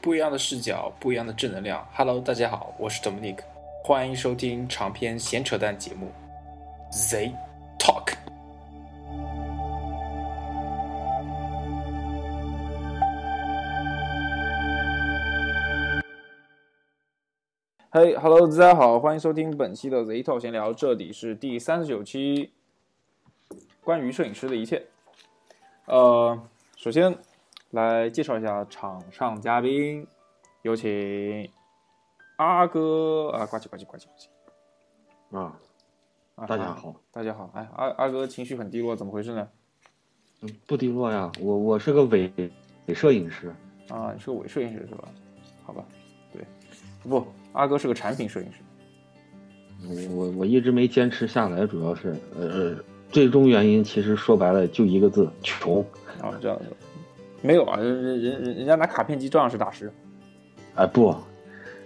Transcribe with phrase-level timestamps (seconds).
[0.00, 1.84] 不一样的视角，不一样的正能量。
[1.92, 3.38] Hello，大家好，我是 Dominic，
[3.82, 6.12] 欢迎收听长篇闲扯淡节目
[6.92, 7.32] Z
[7.80, 8.14] Talk。
[17.90, 22.52] 嘿、h e l l o 大家好，欢迎收听本期的 Z Talk 闲聊，这里是第三十九期
[23.82, 24.84] 关于摄影师的一切。
[25.86, 26.40] 呃，
[26.76, 27.16] 首先
[27.70, 30.06] 来介绍一下场上嘉宾，
[30.62, 31.46] 有请
[32.36, 35.60] 阿哥啊，呱唧呱唧呱唧呱唧啊，
[36.34, 36.46] 啊！
[36.46, 39.46] 大家好，大家好，哎，阿阿哥情绪很低落，怎么回事呢？
[40.40, 42.32] 嗯不低落呀，我我是个伪
[42.86, 43.54] 伪摄影师，
[43.90, 45.08] 啊，你是个伪摄影师是吧？
[45.62, 45.84] 好吧，
[46.32, 46.42] 对，
[47.02, 48.60] 不，阿哥是个产品摄影师。
[49.82, 55.84] 我我我一直没坚持下来，主要是呃，最终原因其实说白了就一个字，穷。
[56.22, 56.64] 啊，这样子，
[57.40, 59.92] 没有啊，人人人家拿卡片机照样是大师。
[60.74, 61.14] 哎不，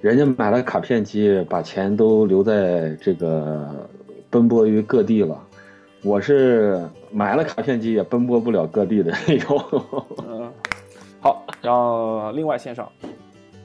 [0.00, 3.88] 人家买了卡片机，把钱都留在这个
[4.30, 5.40] 奔波于各地了。
[6.02, 9.62] 我是买了卡片机也奔波不了各地的那种。
[10.26, 10.52] 嗯，
[11.20, 12.90] 好，然后另外线上，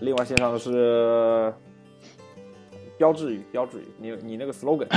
[0.01, 1.51] 另外线上的是
[2.97, 4.87] 标志语，标志语，你你那个 slogan，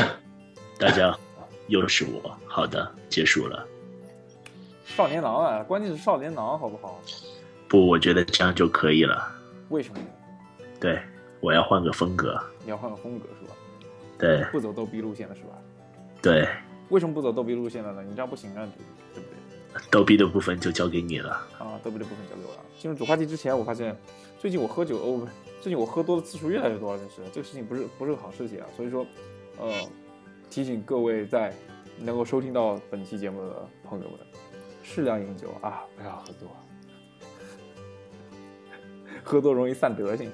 [0.79, 1.17] 大家
[1.69, 3.67] 又是我，好的，结束了。
[4.96, 7.00] 少年郎啊，关键是少年郎，好不好？
[7.69, 9.33] 不，我觉得这样就可以了。
[9.69, 10.00] 为什么？
[10.80, 11.00] 对，
[11.41, 12.38] 我要换个风格。
[12.64, 13.55] 你要换个风格是吧？
[14.18, 15.50] 对不走逗逼路线了是吧？
[16.20, 16.46] 对，
[16.88, 18.02] 为什么不走逗逼路线了呢？
[18.02, 18.68] 你这样不行啊，
[19.14, 19.80] 对不对？
[19.91, 21.30] 逗逼的部分就交给你了。
[21.58, 22.61] 啊，逗逼的部分交给我了。
[22.78, 23.96] 进入主话题之前，我发现
[24.38, 28.66] 最近我喝酒，哦，不是，最近我喝多的次数越来越多了，真是这个事情不是不是个好事情啊。
[28.77, 29.06] 所以说，
[29.58, 29.70] 呃，
[30.50, 31.55] 提醒各位在
[31.98, 34.18] 能够收听到本期节目的朋友们，
[34.92, 36.48] 适量饮酒啊，不要喝多，
[39.22, 40.28] 喝多容易散德性。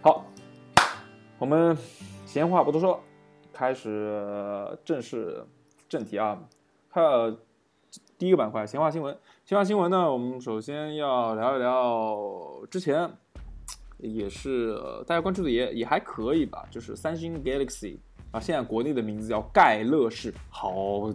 [0.00, 0.24] 好，
[1.36, 1.76] 我们
[2.24, 3.02] 闲话不多说，
[3.52, 5.44] 开始正式
[5.88, 6.40] 正题啊。
[6.88, 7.36] 看
[8.16, 9.18] 第一个板块，闲话新闻。
[9.44, 13.10] 闲话新闻呢，我们首先要聊一聊之前
[13.98, 17.98] 也是、呃大家关注的也也还可以吧，就是三星 Galaxy
[18.30, 21.12] 啊，现在国内的名字叫盖乐世，好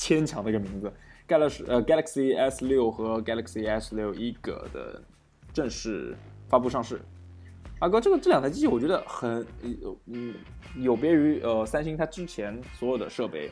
[0.00, 0.90] 牵强的一个名字。
[1.28, 5.02] Galaxy 呃 Galaxy S 六和 Galaxy S 六一个的
[5.52, 6.16] 正式
[6.48, 7.02] 发布上市。
[7.80, 9.46] 阿哥，这个这两台机器我觉得很
[9.82, 10.34] 有嗯
[10.76, 13.50] 有别于呃三星它之前所有的设备，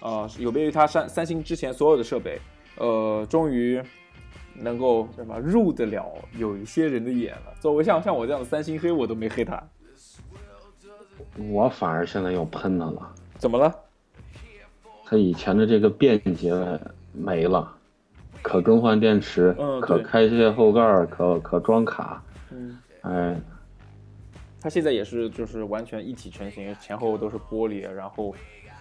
[0.00, 2.40] 呃有别于它三三星之前所有的设备，
[2.76, 3.80] 呃终于
[4.54, 7.54] 能够什么入得了有一些人的眼了。
[7.60, 9.62] 作为像像我这样的三星黑，我都没黑它，
[11.48, 13.14] 我反而现在要喷它了。
[13.38, 13.72] 怎么了？
[15.10, 16.54] 它以前的这个便捷
[17.12, 17.68] 没了，
[18.42, 22.22] 可更换电池，嗯可开卸后盖儿，可可装卡，
[22.52, 23.36] 嗯，哎，
[24.60, 28.32] 它现在也是就是完全一体成型，前后都是玻璃，然后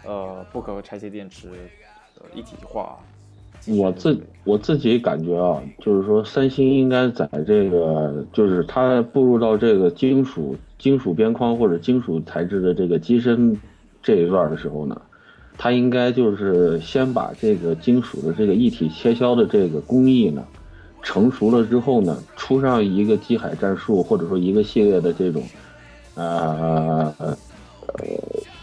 [0.06, 1.50] 呃不可拆卸电池，
[2.19, 3.00] 呃一体化。
[3.67, 13.59] 我自我自己感觉啊，就是说三星应该在这个，就是它步入到这个金属金属边框或者金属材质的这个机身
[14.03, 15.01] 这一段的时候呢，
[15.59, 20.44] 它应该就是先把这个金属的这个一体切削的这个工艺呢
[21.03, 25.44] 成熟了之后呢，出上一个机海战术或者说一个系列的这种，
[26.16, 27.38] 呃呃
[27.94, 28.06] 呃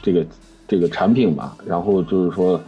[0.03, 0.27] 这个
[0.67, 2.61] 这个产品吧，然后就是说。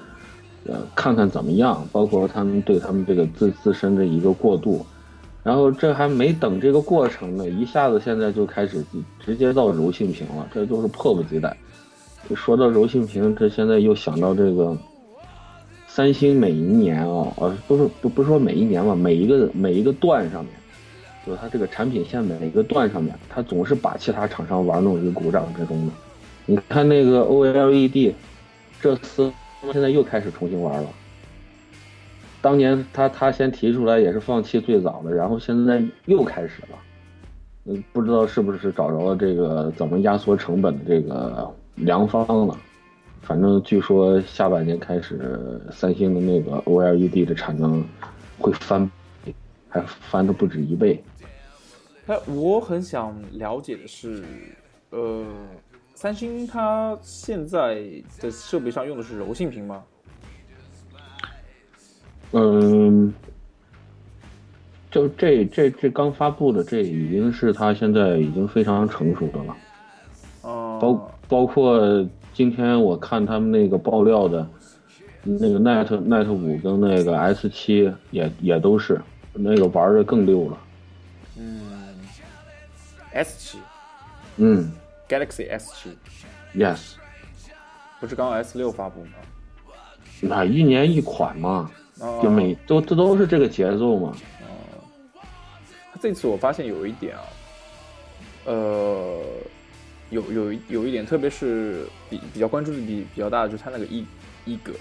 [0.64, 4.84] 呃，看看怎么样，包括他们对他们这个自自身的一个过渡，
[5.42, 8.84] 然后这还没等这个过程呢，一下子现在就开始
[9.18, 11.56] 直接到柔性屏了，这就是迫不及待。
[12.34, 14.76] 说到柔性屏，这现在又想到这个
[15.86, 20.52] 三星每一年啊，呃，不是不不是说每一年吧，每一个每一个段上面，
[21.26, 25.92] 就是它这个产品线每一个段上面，它总是把其他厂商玩弄于股掌之中的。
[26.46, 28.12] 你看那个 OLED，
[28.80, 29.32] 这次。
[29.72, 30.88] 现在又开始重新玩了。
[32.40, 36.78] 当年他他先提出来也是放弃最早的，然后现在又开始了。
[37.64, 42.56] 嗯，不知道是不是找着了这个怎么压缩成本的这个良方了。
[43.22, 47.84] 反正据说下半年开始，三星的那个 OLED 的产能
[48.38, 48.90] 会翻
[49.24, 49.34] 倍，
[49.68, 51.02] 还翻的不止一倍。
[52.06, 54.24] 哎，我很想了解的是，
[54.90, 55.24] 呃。
[55.94, 57.82] 三星它现在
[58.20, 59.82] 的设备上用的是柔性屏吗？
[62.30, 63.12] 嗯，
[64.92, 69.56] 就这这这刚发布的，这已经是它现在已经非常成熟的了。
[70.42, 74.48] 哦、包包括今天我看他们那个爆料的，
[75.22, 79.00] 那个 Net Net 五跟那个 S 七也也都是
[79.32, 80.58] 那个玩的更溜了。
[81.36, 81.60] 嗯
[83.12, 83.58] ，S 七
[84.38, 84.72] 嗯
[85.08, 85.96] ，Galaxy S 七
[86.58, 86.94] ，，yes，
[88.00, 89.10] 不是刚 S 六发布吗？
[90.20, 91.70] 那一年一款嘛，
[92.00, 94.08] 哦就每都这都是这个节奏嘛。
[94.42, 95.20] 哦
[96.00, 97.22] 这次我发现有一点啊，
[98.46, 99.20] 呃，
[100.10, 104.06] 有有有一点，特别是比比较关注的比比较大的，就是它那个一
[104.44, 104.72] 一格，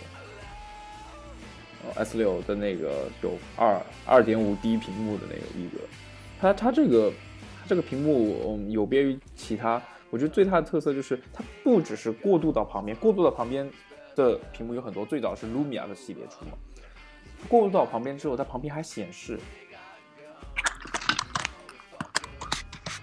[1.83, 5.79] 呃，S 六的那个有二二点五 D 屏幕的那个一格，
[6.39, 7.11] 它它这个
[7.59, 13.69] 它这个屏幕嗯有别于其他，我觉得最大的特色就是它不只是过渡到旁边，过渡到旁边
[14.15, 16.57] 的屏幕有很多，最早是 Lumia 的系列出嘛，
[17.49, 19.39] 过渡到旁边之后，它旁边还显示。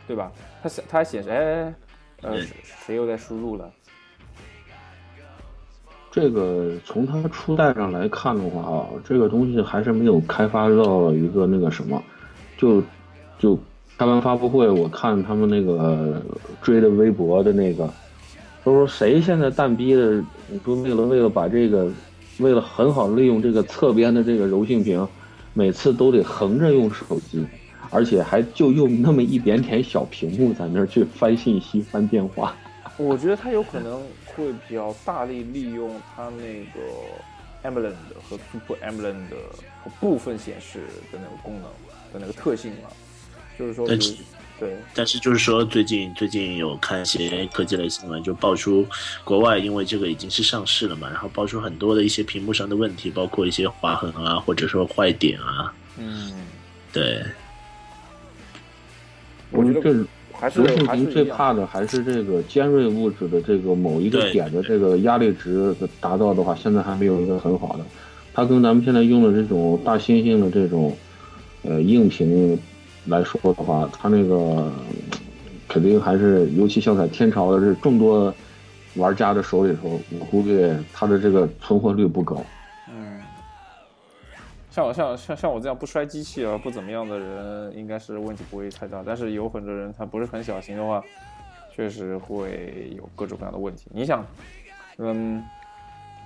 [0.07, 0.31] 对吧？
[0.63, 1.75] 它显它还显示，哎，
[2.25, 3.71] 呃，谁谁又在输入了？
[6.11, 12.03] 这个从它初代上来看的话啊，这个东西还是没有开发到一个那个什么，
[12.57, 12.83] 就
[13.39, 13.59] 就
[13.99, 16.23] 开完发布会，我看他们那个
[16.63, 17.93] 追的微博的那个，
[18.63, 21.91] 都说谁现在蛋逼的，你说为了为了把这个，
[22.39, 25.07] 为了很好利用这个侧边的这个柔性屏，
[25.53, 27.45] 每次都得横着用手机，
[27.91, 32.57] 而且还就用那么一点点小屏幕在那儿去翻信息、翻电话。
[32.97, 38.77] 我觉得他有可能会比较大力利用他那个 AMOLED 和 Super
[39.83, 41.65] 和部分显示的那个功能
[42.13, 42.89] 的那个特性嘛，
[43.59, 44.15] 就是说，但是
[44.61, 48.87] 对，但是就是说，最近最近有看一些科技类新闻，就爆出
[49.25, 55.75] 国外因为这个已经是上市了嘛，然后爆出很多的一些屏幕上的问题，包括一些划痕啊，或者说坏点啊。
[55.99, 56.47] 嗯，
[56.93, 57.25] 对，
[59.55, 67.85] 我觉得这还是柔性屏最怕的还是这个尖锐物质的这个某一个点的这个压力值达到的话，现在还没有一个很好的。
[68.33, 70.95] 它跟咱们现在用的这种大猩猩的这种
[71.63, 72.59] 呃硬屏
[73.07, 74.73] 来说的话，它那个嗯
[75.69, 78.35] 肯定还是，尤其像在天朝的这众多
[78.97, 82.45] 玩家的手里头，我估计它的这个存活率不高。
[84.75, 89.03] 嗯，像我像像像我这样不摔机器啊不怎么样的人，应该是问题不会太大。
[89.07, 91.03] 但是有很多人他不是很小心的话，
[91.73, 93.87] 确实会有各种各样的问题。
[93.93, 94.27] 你想，
[94.99, 95.45] 嗯，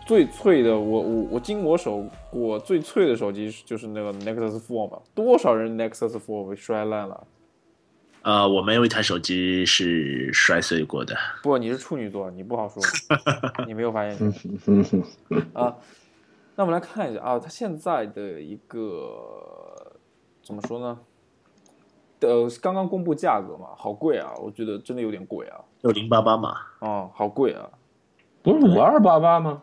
[0.07, 7.27] 最脆的我我我经我手过最脆的手机就是那个 Nexus Four 嘛，多少人 Nexus Four 被摔烂了？
[8.23, 11.15] 呃，我没有一台手机是摔碎过的。
[11.43, 12.83] 不，你是处女座，你不好说，
[13.67, 14.17] 你没有发现
[14.67, 15.05] 嗯哼，
[15.53, 15.77] 啊。
[16.59, 19.97] 那我们来看一下啊，它现在的一个
[20.43, 20.99] 怎么说呢？
[22.19, 25.61] 呃，刚刚公布价格嘛，好贵啊，我觉得真的有点贵啊。
[25.83, 27.71] 六零八八嘛，哦，好贵啊！
[28.43, 29.63] 不是五二八八吗？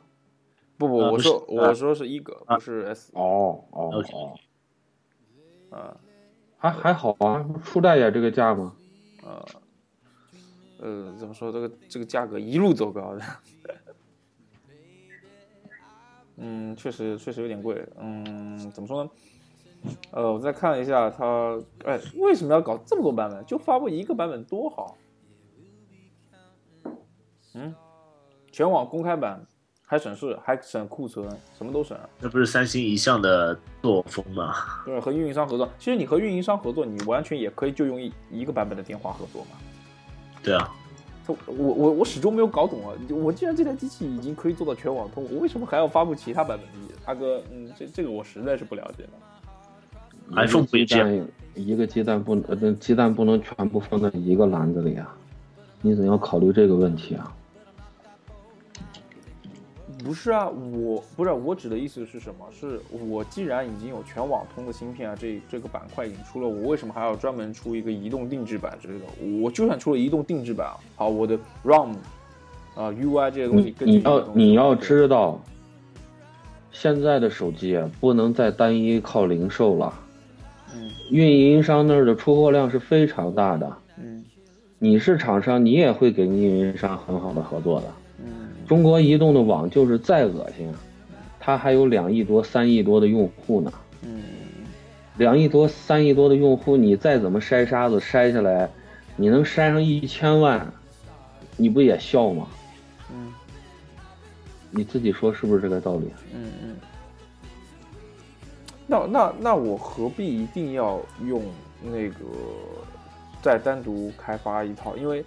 [0.77, 5.97] 不不，我说呃我说是一个，不是 S 哦哦哦，啊
[6.57, 8.73] 还还好啊，初代也这个价吗？
[9.25, 9.45] 呃
[10.79, 13.21] 呃，怎么说这个这个价格一路走高的？
[16.37, 17.85] 嗯，确实确实有点贵。
[17.99, 19.09] 嗯，怎么说呢？
[20.11, 23.45] 呃，我再看一下它，哎，为什么要搞这么多版本？
[23.45, 24.97] 就发布一个版本多好。
[27.53, 27.73] 嗯，
[28.51, 29.45] 全网公开版，
[29.85, 31.97] 还省事，还省库存，什么都省。
[32.19, 34.55] 这不是三星一向的作风吗？
[34.85, 39.51] 对，和运营商合作，其实你和运营商合作，你完全也可以就用一一个版本的电话合作嘛。
[40.43, 40.84] 对啊，它
[41.27, 42.93] 我我我始终没有搞懂啊！
[43.09, 46.99] 我既然这台机器已经可以做到全网通，我为什么还要发布其他版本的机器？
[47.05, 49.09] 大哥，嗯，这这个我实在是不了解了。
[50.35, 55.15] iPhone 不也这样一个鸡蛋一个鸡蛋不呃，鸡蛋不能全部放在一个篮子里啊，
[55.81, 57.35] 你总要考虑这个问题啊。
[60.05, 62.45] 不是啊，我不是我指的意思是什么？
[62.51, 69.05] 是我既然已经有全网通的芯片啊，这这个板块已经出了，我为什么还要专门出一个移动定制版之类的？
[69.41, 71.93] 我就算出了移动定制版啊，好，我的 ROM
[72.75, 75.41] 啊、UI 这些东西你你要你要知道，
[76.71, 79.91] 现在的手机啊，不能再单一靠零售了，
[80.75, 83.77] 嗯运营商那儿的出货量是非常大的。
[83.97, 84.23] 嗯
[84.77, 87.87] 你是厂商，你也会给运营商很好的合作的。
[88.67, 90.73] 中国移动的网就是再恶心，
[91.39, 93.71] 它还有两亿多、三亿多的用户呢。
[94.01, 94.23] 嗯
[95.17, 98.69] 两亿多、三亿多的用户，你再怎么筛沙子筛下来，
[99.15, 100.73] 你能筛上一千万，
[101.55, 102.47] 你不也笑吗？
[103.11, 103.33] 嗯
[104.71, 106.07] 你自己说是不是这个道理？
[106.33, 106.75] 嗯嗯。
[108.87, 111.41] 那那那我何必一定要用
[111.81, 112.25] 那个
[113.41, 114.97] 再单独开发一套？
[114.97, 115.23] 因为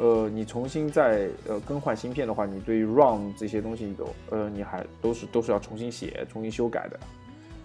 [0.00, 6.98] 呃，你重新再呃更换芯片的话，你对于 ROM 这些东西有呃你还都是都是要重新写、重新修改的。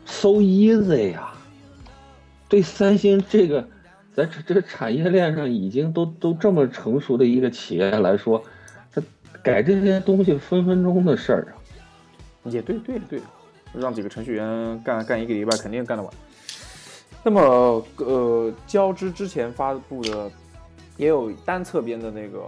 [0.06, 1.32] so easy 呀、
[2.50, 3.66] 对三星这个
[4.14, 8.44] 在这这产业链上已经都都这么成熟的一个企业来说，
[8.92, 9.02] 它
[9.42, 11.56] 改这些东西分分钟的事儿啊。
[12.44, 13.20] 也对对对，
[13.74, 16.14] 让几个程序员干干一个礼拜肯定干得完。
[17.24, 20.30] 那么呃，交织之前发布的
[20.98, 22.40] 也有单侧边的那个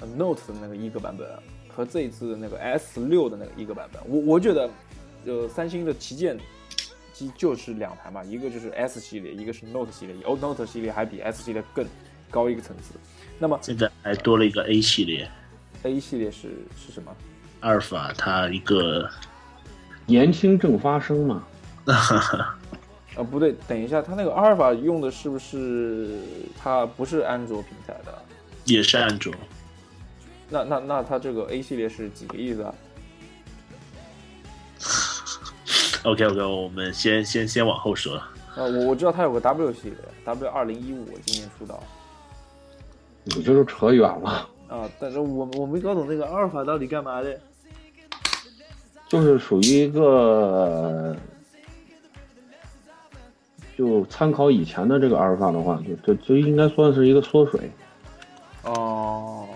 [0.00, 1.26] 呃 Note 的那个一个版本，
[1.68, 4.02] 和这一次的那个 S 六的那个一个版本。
[4.06, 4.70] 我我觉得，
[5.24, 6.38] 呃，三星的旗舰
[7.12, 10.14] 机就是两台嘛，一个就是 S 系列，一个是 Note 系列。
[10.24, 11.86] 哦，Note 系列还比 S 系列更
[12.30, 12.94] 高一个层次。
[13.38, 15.30] 那么现在还多了一个 A 系列
[15.82, 17.14] ，A 系列是是什么？
[17.60, 19.08] 阿尔法它一个
[20.04, 21.46] 年轻正发生嘛，
[23.16, 26.18] 呃，不对，等一下，它那个阿尔法用的是不是
[26.56, 28.12] 它不是安卓平台的？
[28.64, 29.32] 也是安卓，
[30.50, 32.74] 那那那它这个 A 系列是几个意思啊？
[36.04, 38.16] OK OK，我们先先先往后说。
[38.16, 41.82] 啊，我我知道它有个 W 系列，W 二零一五今年出道
[43.24, 44.48] 你这就扯远了。
[44.68, 47.38] 啊，但是我我没搞懂那个阿尔法到底干嘛的。
[49.08, 51.16] 就是属于一个，
[53.76, 57.70] 就参考以前的这个阿尔法的话，就就就应该算是一个缩水，
[58.64, 59.46] 哦，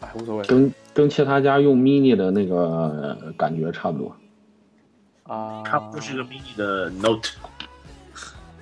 [0.00, 4.14] 哎，无所谓跟跟其他家用 mini 的那个感觉差不多。
[5.22, 5.62] 啊。
[5.64, 7.30] 它不是一个 mini 的 Note，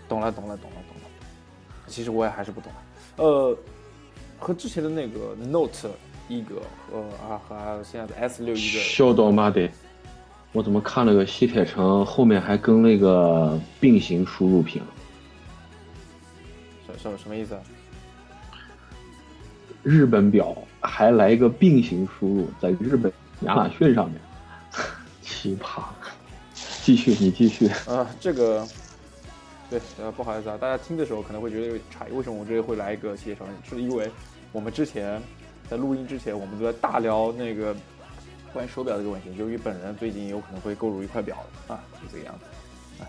[0.08, 1.08] 懂了，懂了，懂了，懂了。
[1.88, 2.70] 其实我也还是不懂。
[3.16, 3.56] 呃，
[4.38, 5.90] 和之前的那个 Note
[6.28, 9.68] 一个和啊和现在的 S 六一个，笑到妈的！
[10.54, 14.80] 我怎么看了个西铁城后面还跟那个并行输入屏？
[16.86, 17.60] 什什什么意思啊？
[19.82, 24.20] 日本表还来一个并行输入，在日本亚马逊上面，
[25.20, 25.82] 奇葩！
[26.54, 27.66] 继续，你继续。
[27.88, 28.64] 啊，这个，
[29.68, 33.46] 对，呃，不好意思啊，大家听的时候可能会觉得有点诧异，为什么我这里会来一个西铁城？
[33.68, 34.08] 是因为
[34.52, 35.20] 我们之前
[35.68, 37.74] 在录音之前，我们都在大聊那个
[38.54, 39.34] 关于手表这个问题。
[39.36, 42.44] 由于本人最近有可能会购入一块表啊，就这个样子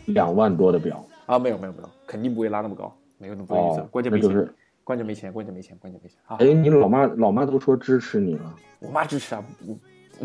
[0.08, 4.52] 两万多的表，啊，没有没有没有，肯定不会拉那么高，没有那么多预测，哦，关键没钱，就是，
[4.84, 6.38] 关键没钱，关键没钱，关键没钱啊！
[6.40, 9.78] 哎，你老妈老妈都说支持你了，我妈支持啊，我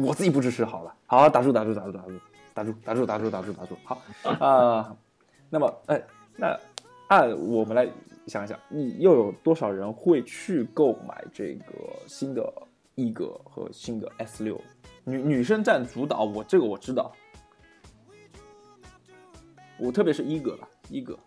[0.07, 0.95] 我自己不支持好了。
[1.05, 2.13] 好，打住打住打住打住
[2.55, 3.77] 打住打住打住打住打住。
[3.85, 4.03] 好
[4.47, 4.97] 啊、
[5.51, 6.03] 那么哎，
[6.37, 6.59] 那
[7.09, 7.87] 按我们来
[8.27, 11.75] 想一想，你又有多少人会去购买这个
[12.07, 12.51] 新的
[12.95, 14.59] 一格和新的 S 六？
[15.11, 17.13] 女女生占主导，我这个我知道。
[19.79, 21.19] 我特别是一哥吧，一哥，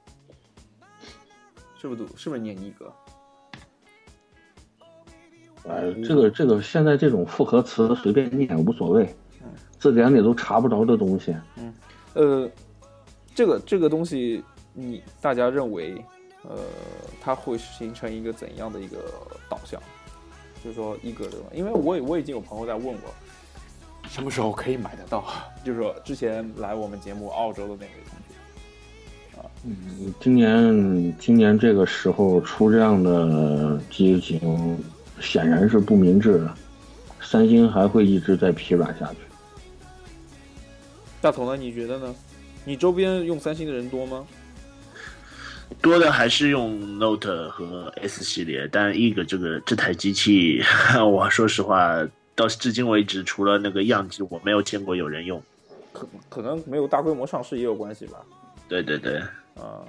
[1.76, 2.16] 是不是读？
[2.16, 2.94] 是不是念一格？
[5.68, 9.16] 哎，这个这个现在这种复合词随便念无所谓，
[9.80, 11.74] 字典里都查不着的东西，嗯
[12.14, 12.52] 呃，
[13.34, 15.96] 这个这个东西，你大家认为，
[16.44, 16.58] 呃，
[17.20, 18.98] 它会形成一个怎样的一个
[19.50, 19.82] 导向？
[20.64, 23.14] 就是说一个的，因为我也我已经有朋友在问我，
[24.14, 25.26] 什么时候可以买得到？
[25.66, 34.78] 就是说之前来我们节目澳洲的那位同学，嗯，今年今年这个时候出这样的机型，
[35.20, 36.54] 显然是不明智的。
[37.22, 39.18] 三星还会一直在疲软下去。
[41.20, 41.58] 大头呢？
[41.60, 42.14] 你觉得呢？
[42.66, 44.24] 你周边用三星的人多吗？
[45.82, 50.62] 多的还是用 Note 和 S 系列，但 E 个这个这台机器，
[51.04, 55.42] 我说实话，到至今为止，除了那个样机，我没有见过有人用。
[55.92, 58.20] 可可能没有大规模上市也有关系吧。
[58.68, 59.20] 对对对，
[59.56, 59.86] 啊，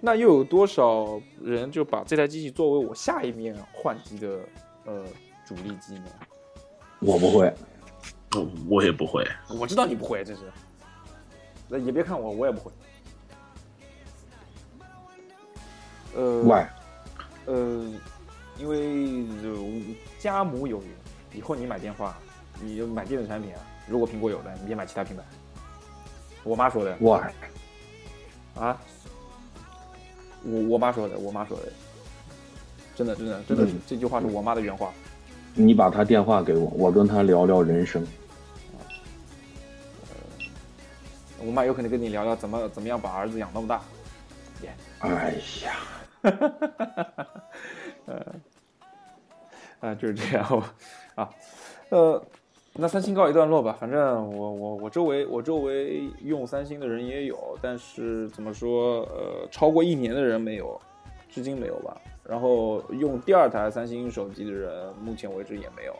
[0.00, 4.40] 那又有多少人就把这台机器作为我下一面换机的
[4.84, 5.04] 呃
[5.46, 6.04] 主力机呢？
[6.98, 7.54] 我不会，
[8.32, 9.26] 我我也不会。
[9.58, 10.40] 我知道你不会，这是。
[11.68, 12.70] 那也别看我，我也不会。
[16.14, 16.66] 呃，喂，
[17.46, 17.90] 呃，
[18.58, 19.66] 因为就
[20.18, 20.88] 家母有云，
[21.34, 22.16] 以后你买电话，
[22.60, 25.22] 你就买电子产品啊，如果苹果有的，你别买其他品牌。
[26.44, 27.30] 我妈说的哇，
[28.56, 28.80] 啊，
[30.44, 31.72] 我我妈说的，我妈说的，
[32.94, 34.92] 真的真的真的是、嗯这句话是我妈的原话。
[35.54, 38.06] 你把他电话给我，我跟他聊聊人生。
[41.38, 43.82] 我妈有可能跟你聊聊怎么怎么样把儿子养那么大。
[45.00, 45.34] 哎
[45.64, 45.76] 呀，
[48.06, 48.24] 呃
[49.80, 50.62] 啊，就是这样
[51.14, 51.30] 啊，
[51.90, 52.22] 呃，
[52.74, 53.76] 那三星告一段落吧。
[53.78, 60.80] 反正我我我周围我周围用三星的人也有，但是怎么说，呃，超过一年的人没有，
[61.28, 61.96] 至今没有吧。
[62.24, 65.94] 然后用第二台三星手机的人，目前为止也没有。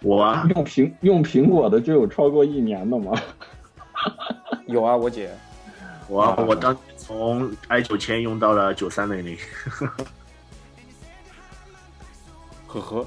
[0.00, 3.12] 我啊，用苹用苹果的就有超过一年的吗？
[4.66, 5.30] 有啊，我姐，
[6.08, 9.36] 我我当从 i 九千用到了九三零零，
[12.66, 13.06] 呵呵，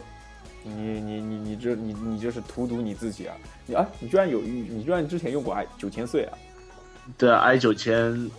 [0.64, 3.36] 你你你你这你你这是荼毒你自己啊！
[3.66, 6.38] 你啊，你居然有你居然之前用过 i 九千岁啊？
[7.18, 8.30] 对啊，i 九千，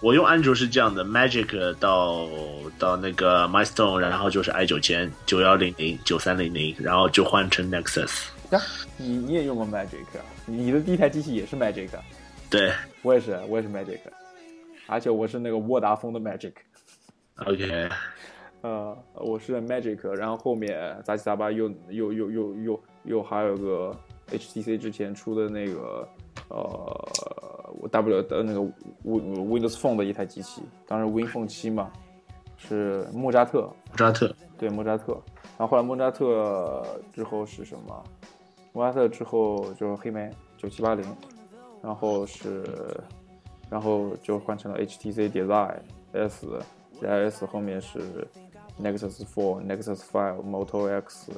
[0.00, 2.26] 我用安卓是这样的，Magic 到
[2.76, 8.26] 到那个 Milestone，然后就是 i 九千九幺零零九三零零，然后就换成 Nexus。
[8.50, 8.60] 呀，
[8.96, 10.04] 你你也用过 Magic，
[10.44, 11.88] 你的第一台机器也是 Magic。
[12.50, 14.00] 对，我也是，我也是 Magic，
[14.86, 16.52] 而且我是那个沃达丰的 Magic。
[17.36, 17.88] OK，
[18.64, 23.94] 呃，我是 Magic，然后后面杂七杂八又又又又又又还有个
[24.30, 26.08] HTC 之前出的那个
[26.48, 28.62] 呃 W 的那个
[29.02, 31.92] Win Windows Phone 的一台机器，当时 Win Phone 七嘛，
[32.56, 35.12] 是莫扎特，莫扎特，对莫扎特，
[35.58, 38.02] 然后后来莫扎特之后是什么？
[38.72, 41.04] 莫扎特之后就是黑莓九七八零，
[41.82, 42.64] 然后是，
[43.68, 45.80] 然后就换成了 HTC Design
[46.14, 46.48] S。
[47.02, 48.00] S 后面是
[48.80, 51.30] Nexus Four、Nexus Five、Moto X，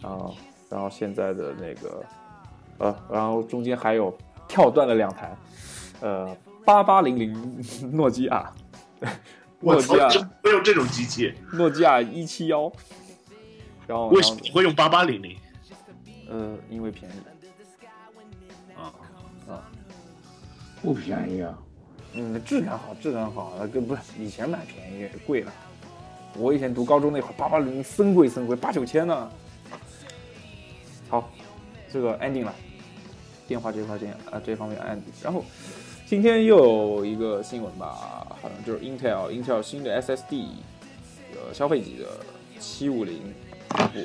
[0.00, 0.34] 然后
[0.68, 2.04] 然后现在的那个，
[2.78, 5.36] 呃，然后中间还有跳断了两台，
[6.00, 8.52] 呃，八八零零诺基亚，
[9.60, 11.34] 诺基亚真会用这种机器？
[11.52, 12.70] 诺基亚一七幺，
[13.86, 15.36] 然后为什么会用八八零零？
[16.28, 17.14] 呃，因为便宜，
[18.76, 19.62] 啊，
[20.82, 21.58] 不便宜啊。
[22.14, 25.52] 嗯，质感好，质感好，那跟不是以前买便宜贵了。
[26.36, 29.30] 我以前读高中那会儿，八八零零森贵森贵，八九千呢。
[31.08, 31.30] 好，
[31.92, 32.54] 这个 ending 了，
[33.46, 35.22] 电话这块这啊这方面 ending。
[35.22, 35.44] 然后
[36.06, 40.46] 今天又有一个新闻吧，好像就是 Intel，Intel 新的 SSD，
[41.32, 42.06] 呃，消费级的
[42.58, 43.20] 七五零。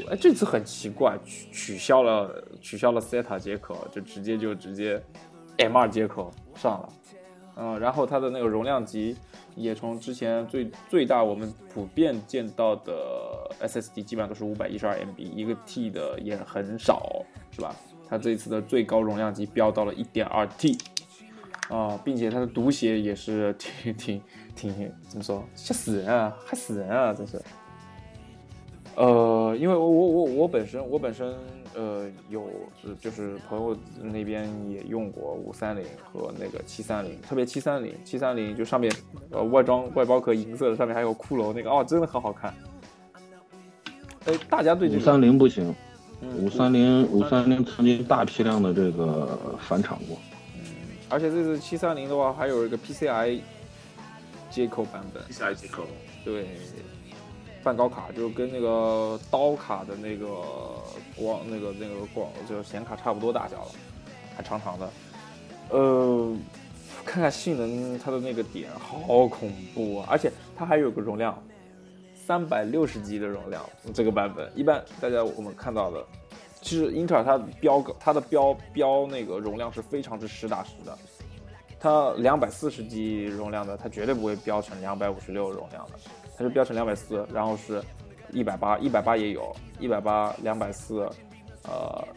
[0.09, 5.01] 哎，这次很奇怪，取取消了取消了 SATA 接口，就直接就直接
[5.57, 6.89] M2 接口上了。
[7.59, 9.15] 嗯，然后它的那个容量级
[9.55, 17.75] 也从之前最最大我们普遍见到的 SSD 基本上都是五百一十二 MB，一个 T 的也很少，是吧？
[18.07, 20.77] 它这次的最高容量级飙到了一点二 T，
[21.69, 24.21] 啊，并且它的读写也是挺挺
[24.55, 27.41] 挺怎么说，吓死人啊，害死人啊，真是。
[28.95, 31.35] 呃，因为我我我我本身我本身
[31.75, 32.49] 呃有
[32.83, 38.91] 呃就是朋友那边也用过五三零和那个七三零，特别七三零七三零就上面
[39.31, 42.53] 呃外装外包壳银色的，上面还有骷髅那个哦，真的很好看。
[44.25, 45.73] 哎，大家对这个五三零不行，
[46.21, 50.17] 嗯五三零五三零曾经大批量的这个返厂过。
[51.09, 53.39] 而且这次七三零的话还有一个 PCI
[54.49, 55.83] 接口版本，，PCI 接口，
[56.25, 56.47] 对，
[57.67, 60.25] 半高卡就跟那个刀卡的那个
[61.17, 63.71] 光那个那个光就是显卡差不多大小了，
[64.37, 64.89] 还长长的。
[65.71, 66.33] 呃，
[67.03, 70.07] 看看性能，它的那个点好恐怖啊！
[70.09, 71.37] 而且它还有个容量，
[72.15, 73.61] 三百六十 G 的容量，
[73.93, 76.05] 这个版本一般大家我们看到的，
[76.61, 80.97] 其实英特尔它标个它的标标那个容量是非常之实打实的。
[81.79, 85.99] 它两百四十 G 容量的，它绝对不会标成两百五十六容量的，
[86.37, 87.83] 它是标成两百四，然后是
[88.31, 91.09] 一百八，一百八也有，一百八、两百四，
[91.63, 92.07] 呃，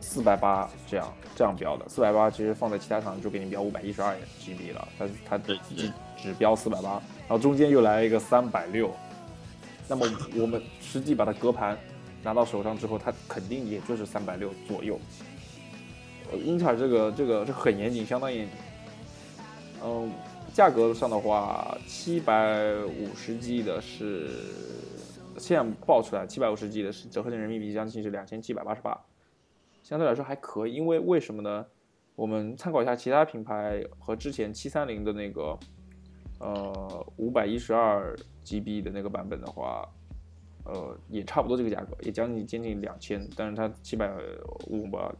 [0.00, 1.88] 四百八这样这样标的。
[1.88, 8.94] 四百八其实放在其他厂就给你标五百一十二 GB 了，它它对只只标四百八，然后中间又来一个三百六，
[9.88, 11.76] 那么我们实际把它隔盘
[12.22, 14.98] 拿到手上之后，它肯定也就是三百六左右。
[16.44, 18.56] 英特尔这个这个这很严谨，相当严谨。
[19.82, 20.12] 嗯，
[20.58, 24.28] 价格上的话，七百五十 G 的是
[25.38, 29.00] 现在报出来，七百五十 G 的是折合成人民币将近是两千七百八十八，
[29.84, 30.74] 相对来说还可以。
[30.74, 31.64] 因为为什么呢？
[32.16, 35.56] 我们参考一下其他品牌和之前七三零的那个
[36.40, 39.88] 呃五百一十二 GB 的那个版本的话，
[40.64, 44.10] 呃也差不多这个价格，也将近接近两千，但是它七百
[44.66, 45.14] 五吧。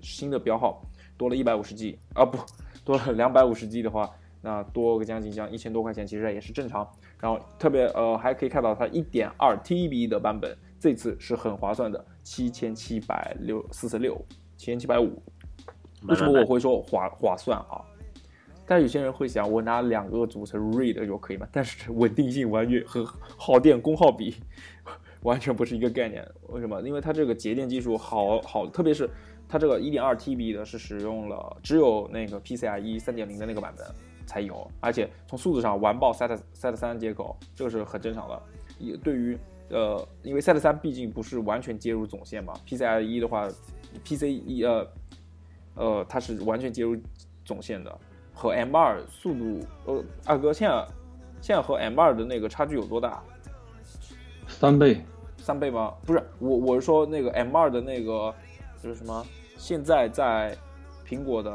[0.00, 0.80] 新的标号
[1.18, 2.38] 多了一百五十 G 啊，不
[2.86, 4.08] 多了两百五十 G 的话，
[4.40, 6.88] 那多个将近将一千多块钱，其实也是正常。
[7.20, 14.16] 然后特别呃还可以看到它一点二 TB 的版本，这次是很划算的，七千七百六四十六，
[14.56, 15.20] 七千七百五。
[16.06, 17.82] 为什么我会说划划算啊？
[18.64, 21.48] 但是有些人会想，我拿两个组成 RAID 就可以吗？
[21.50, 23.04] 但是稳定性完全和
[23.36, 24.36] 耗电功耗比
[25.22, 26.24] 完全不是一个概念。
[26.48, 26.80] 为什么？
[26.82, 29.10] 因为它这个节电技术好好，特别是。
[29.50, 33.86] 它这个1.2 TB 的是使用了只有那个 PCIe 3.0的那个版本
[34.28, 38.42] 才有，而且从数字上完爆 SATA SATA 3接口，这个是很正常的。
[38.78, 39.36] 也对于
[39.70, 43.48] 呃，因为 SATA 3毕竟不是完全接入总线嘛，PCIe 的话
[44.04, 44.86] ，PCIe 呃
[45.74, 46.94] 呃它是完全接入
[47.42, 47.98] 总线的，
[48.34, 50.86] 和 M 二速度，呃，二哥现在
[51.40, 53.22] 现在和 M 二的那个差距有多大？
[54.46, 55.02] 三倍，
[55.38, 55.94] 三倍吗？
[56.04, 58.34] 不是，我我是说那个 M 二的那个
[58.82, 59.24] 就是什么？
[59.56, 60.56] 现在在
[61.04, 61.50] 苹果的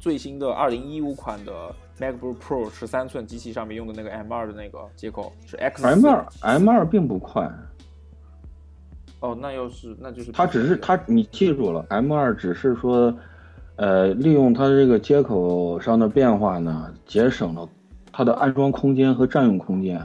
[0.00, 7.50] 最新的二零一五款的 MacBook Pro 十三寸机器上面用的那个 M 二的那个接口是 X M 二 M 二并不快，
[9.20, 13.12] 哦，那要是那就是它只是它，你记住了，M 二只是说，
[13.76, 17.68] 呃，利用它这个接口上的变化呢，节省了
[18.12, 20.00] 它的安装空间和占用空间。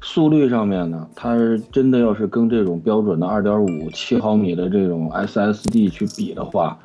[0.00, 1.34] 速率上面呢，它
[1.72, 6.78] 真的要是跟这种标准的二点五七毫米的这种 SSD 去比的话，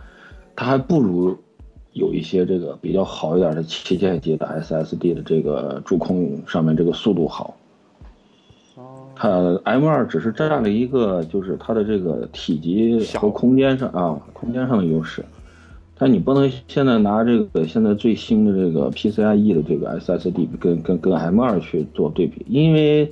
[0.56, 1.38] 它还不如
[2.00, 7.56] 有一些这个比较好一点的旗舰级的 SSD 的这个主控上面这个速度好。
[9.16, 9.28] 它
[9.66, 15.26] M 二只是占了一个，就是它的这个体积和空间上啊，空间上的优势。
[15.98, 23.12] 但你不能现在拿这个现在最新的这个 PCIe 的这个 SSD 跟跟跟 M 二去做对比，因为，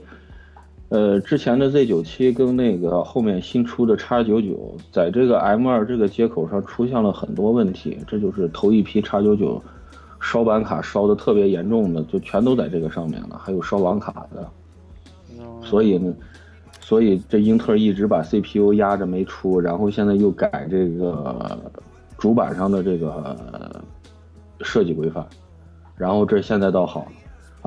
[0.89, 9.61] 呃，之前的 Z 九七跟那个后面新出的 X 九九，在这个 M 二这个接口上出现了很多问题，这就是头一批 X 九九
[10.21, 14.49] 烧板卡烧的特别严重的，就全都在这个上面了，还有烧网卡的。
[15.61, 16.15] 所以呢，
[16.79, 21.59] 所以这英特尔一直把 CPU 压着没出，然后现在又改这个
[22.17, 23.83] 主板上的这个
[24.61, 25.27] 设计规范，
[25.97, 27.11] 然后这现在倒好了，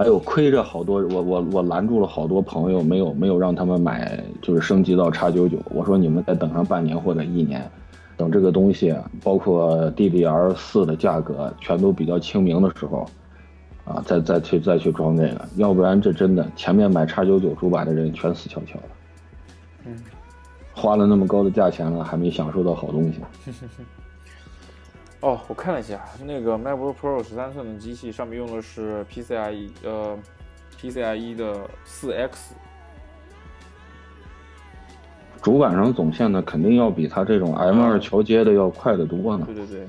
[0.00, 7.70] 哎呦，亏着好多，我我我拦住了好多朋友，没有没有让他们买，就是升级到叉九九，我说你们再等上半年或者一年，
[8.16, 13.06] 等这个东西包括 DDR 四的价格全都比较清明的时候。
[13.84, 18.84] 啊，再再去再去装这个，要不然这真的前面买叉九九主板的人全死翘翘了。
[19.84, 19.96] 嗯，
[20.72, 23.18] 花了那么高的价钱了，还没享受到好东西。
[25.20, 30.18] 哦，我看了一下，那个 MacBook Pro 十三寸的机器上面用的是 PCIe 呃
[30.80, 32.54] PCIe 的四 X，
[35.42, 39.44] 主板上总线呢肯定要比它这种 M 二桥接的要快得多呢。
[39.46, 39.86] 对对对。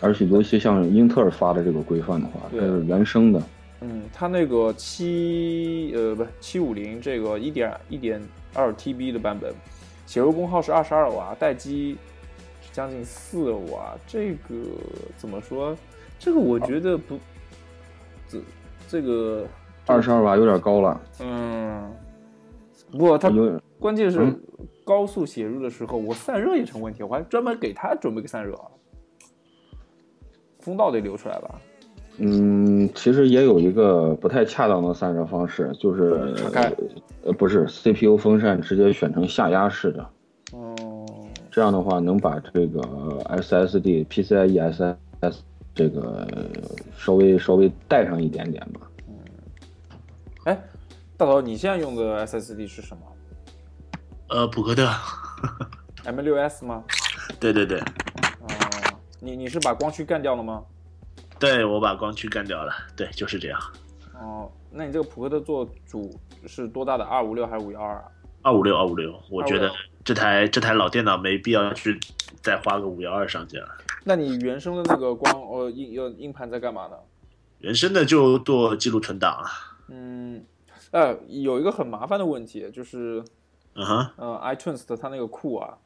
[0.00, 3.42] 而且尤其像英特尔发的这个规范的话，它是原生的。
[3.82, 8.20] 嗯，它那个七呃不七五零这个一点一点
[8.54, 9.52] 二 TB 的版本，
[10.06, 11.96] 写入功耗是二十二瓦，待机
[12.72, 13.94] 将近四瓦。
[14.06, 14.54] 这个
[15.16, 15.76] 怎么说？
[16.18, 17.18] 这个我觉得不，
[18.26, 18.38] 这
[18.88, 19.46] 这个
[19.86, 21.00] 二十二瓦有点高了。
[21.20, 21.90] 嗯，
[22.90, 23.30] 不过它
[23.78, 24.20] 关键是
[24.84, 28.58] 高速写入的时候，我散热也成问题，我还专门给它准备个散热。
[30.60, 31.60] 风道得流出来吧？
[32.18, 36.34] 嗯，其实也有一个不太恰当的散热方式，就是
[37.24, 40.08] 呃，不是 CPU 风扇直接选成下压式的。
[41.52, 42.80] 哦，这样的话能把这个
[43.26, 45.42] SSD PCIe SS
[45.74, 46.26] 这个
[46.96, 48.80] 稍微稍微带上一点点吧。
[49.06, 49.14] 嗯，
[50.44, 50.58] 哎，
[51.16, 53.02] 大头，你现在用的 SSD 是什么？
[54.28, 54.88] 呃，普克特
[56.04, 56.82] M6S 吗？
[57.38, 57.78] 对对对。
[57.80, 58.48] 哦
[59.20, 60.64] 你你是把光驱干掉了吗？
[61.38, 62.72] 对，我把光驱干掉了。
[62.96, 63.60] 对，就是这样。
[64.14, 67.04] 哦，那你这个普克特做主是多大的？
[67.04, 68.04] 二五六还是五幺二啊？
[68.42, 69.14] 二五六，二五六。
[69.30, 69.70] 我觉得
[70.04, 71.98] 这台这台老电脑没必要去
[72.42, 73.68] 再花个五幺二上去了。
[74.04, 76.96] 那你原生的那个光呃硬硬硬盘在干嘛呢？
[77.58, 79.46] 原生的就做记录存档啊。
[79.88, 80.44] 嗯，
[80.90, 83.22] 呃，有一个很麻烦的问题就是，
[83.74, 85.78] 嗯哼，呃，iTunes 的它那个库啊，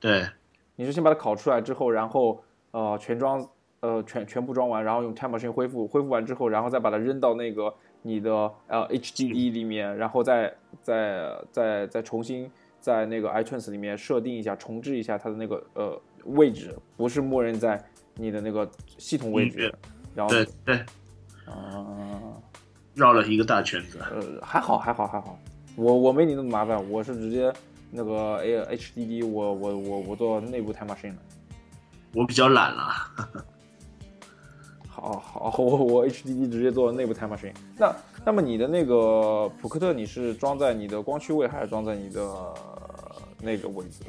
[0.00, 0.28] 对，
[0.76, 2.42] 你是先把它拷出来之后，然后。
[2.70, 3.48] 呃，全装，
[3.80, 8.30] 呃，全全部装完，然后用 Time Machine 恢复，恢复完之后，然后再把它扔到那个你的
[8.66, 12.48] 呃 HDD 里面，然后再再再再重新
[12.80, 17.82] 在那个 iTunes 里面设定一下，重置一下它的那个呃位置，不是默认在
[18.14, 19.74] 你的那个系统位置。
[20.14, 20.76] 然后对对，
[21.44, 22.34] 啊，
[22.94, 23.98] 绕了一个大圈子。
[24.10, 25.38] 呃，还好还好还好，
[25.76, 27.52] 我我没你那么麻烦，我是直接
[27.90, 31.18] 那个 A HDD，我我我我做内部 Time Machine 了。
[32.14, 32.84] 我比较懒了，
[35.00, 37.52] 好好， 我我 HDD 直接做内部 time machine。
[37.76, 42.54] 那那么你的那个普克特，你是装在你的光驱位，还是装在你的
[43.40, 44.04] 那个位置？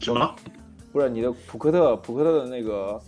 [0.00, 0.34] 什么？
[0.92, 3.00] 不是你的普克特，普克特的那个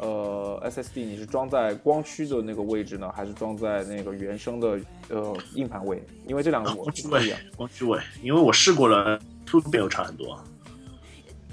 [0.00, 6.02] 呃 SSD，你是装在光驱的那个位置呢，还是装在那个原生的呃硬盘位？
[6.26, 10.38] 因为这两个我光驱位，光驱位，因为我试过了，速度没有差很多，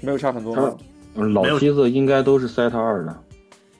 [0.00, 0.76] 没有差很多吗？
[1.14, 3.22] 老机子应该都是 SATA 二的，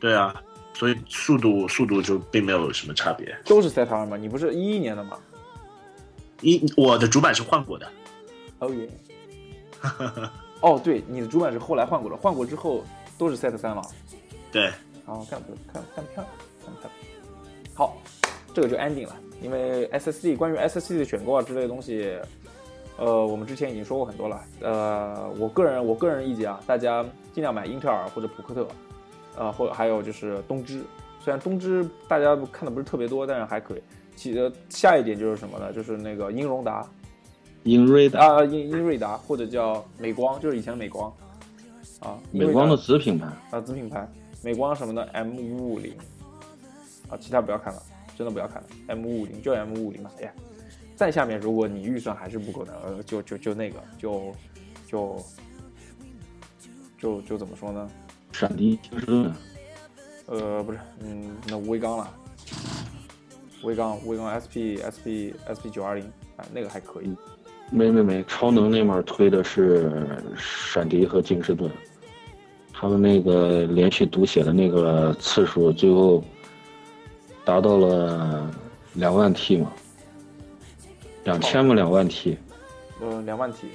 [0.07, 0.33] 对啊，
[0.73, 3.37] 所以速度速度就并没有什么差别。
[3.45, 4.17] 都是 SATA 二吗？
[4.17, 5.19] 你不是一一年的吗？
[6.43, 7.91] 一我的主板是换过的。
[8.61, 8.89] 哦耶！
[10.61, 12.85] 哦，对，你的主板是后来换过的，换过之后
[13.19, 13.83] 都是 SATA 三了。
[14.53, 14.67] 对。
[15.07, 16.29] 啊，看不看看漂亮，
[16.65, 16.93] 看漂亮。
[17.75, 17.97] 好，
[18.55, 22.17] 这个就 ending 了，因为 SSD 关于 SSD 的选购啊之类的东西，
[22.97, 24.41] 呃，我们之前已经说过很多了。
[24.61, 28.69] 呃，我个人我个人意见啊，大家尽量买英特尔或者普克特，
[29.37, 30.83] 呃，或还有就是东芝。
[31.21, 33.83] 虽然东芝大家看的不是特别多，但是还可以。
[34.15, 35.73] 其呃下一点就是什么呢？
[35.73, 36.87] 就是那个英荣达，
[37.65, 41.13] 英瑞达啊，英英瑞达或者叫美光，就是以前的美光，
[42.01, 44.09] 啊，美光的子品牌啊，子品牌，
[44.43, 45.93] 美光什么的 M 五五零，
[47.11, 47.83] 啊，其他不要看了，
[48.17, 50.33] 真的不要看了，M 五五零就 M 五五零嘛，哎呀，
[50.95, 54.33] 再下面如果你预算还是不够的，呃，就就就那个，就
[54.87, 55.23] 就
[56.97, 57.91] 就就怎么说呢？
[58.39, 59.33] 闪迪金士顿，
[60.27, 62.13] 呃，不是，嗯，那无畏钢了，
[63.63, 66.05] 无畏钢，无畏钢 SP SP SP 九二零，
[66.37, 67.17] 哎，那个还可以。
[67.71, 71.71] 没没没，超能那面推的是闪迪和金士顿，
[72.75, 76.23] 他们那个连续读写的那个次数，最后
[77.43, 78.55] 达到了
[78.93, 79.73] 两万 T 嘛，
[81.25, 82.37] 两千嘛，两万 T，
[83.01, 83.69] 嗯，两万 T，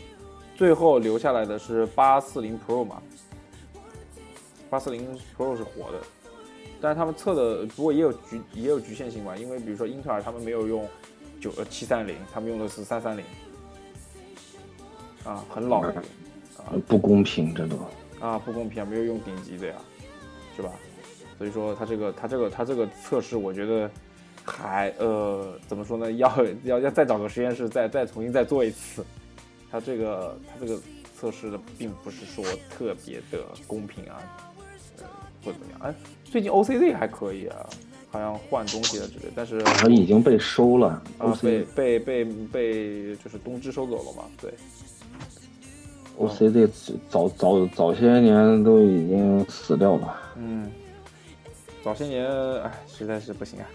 [0.55, 3.01] 最后留下来的是八四零 Pro 嘛，
[4.71, 5.99] 八四零 Pro 是活的，
[6.79, 10.87] 但是他们测的不过也有局也有局限性吧，因为比如说英特尔他们没有用
[11.41, 13.25] 九呃七三零，他们用的是三三零。
[15.25, 15.93] 啊，很老的，
[16.57, 17.75] 啊，不公平，这都
[18.19, 19.75] 啊，不公平啊，没有用顶级的呀，
[20.55, 20.71] 是吧？
[21.37, 23.91] 所以说他这个他这个他这个测试，我觉得
[24.45, 26.11] 还呃怎么说呢？
[26.13, 29.05] 要要要再找个实验室再再重新再做一次。
[29.69, 30.81] 他这个他这个
[31.15, 34.50] 测试的并不是说特别的公平啊，呃
[35.43, 35.79] 或者怎么样？
[35.83, 37.57] 哎，最近 OCZ 还可以啊，
[38.11, 44.23] 好像换东西了之类，但是好像已经被收了啊，被被被被就是东芝收走了嘛？
[44.41, 44.53] 对。
[46.19, 46.69] OCZ
[47.09, 50.15] 早早早些年都已经死掉了。
[50.35, 50.69] 嗯，
[51.83, 52.29] 早些年，
[52.61, 53.65] 哎，实在是不行啊。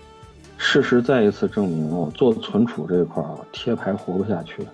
[0.59, 4.67] 事实再一次证明啊，做存储这一块啊，贴牌活不下去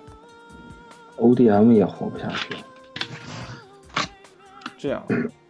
[1.19, 2.55] ，ODM 也活不下去。
[4.77, 5.03] 这样，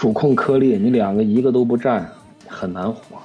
[0.00, 2.10] 主控颗粒你两个一个都不占，
[2.48, 3.20] 很难活。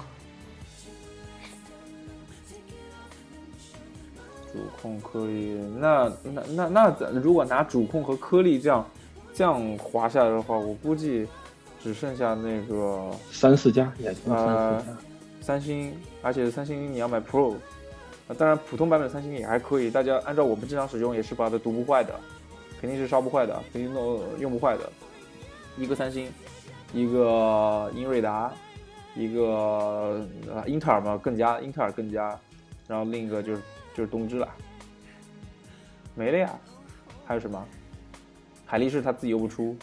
[4.51, 8.85] 主控颗粒，那那那那咱如果拿主控和颗粒这样
[9.33, 11.25] 这样划下来的话，我估计
[11.81, 13.89] 只剩下那个三四家，
[14.27, 14.83] 呃，
[15.39, 17.55] 三星，而且三星你要买 Pro，
[18.37, 22.13] 当然普通版本三星也还可以，大家按照我们正常使用也是把它读不坏的，
[22.81, 24.91] 肯定是烧不坏的，肯定都用不坏的。
[25.77, 26.31] 一个三星，
[26.93, 28.53] 一个英瑞达，
[29.15, 30.25] 一个
[30.65, 32.37] 英特尔嘛，更加英特尔更加，
[32.87, 33.61] 然后另一个就是。
[33.95, 34.49] 就是东芝了，
[36.15, 36.53] 没了呀，
[37.25, 37.65] 还有什么？
[38.65, 39.73] 海力士他自己又不出，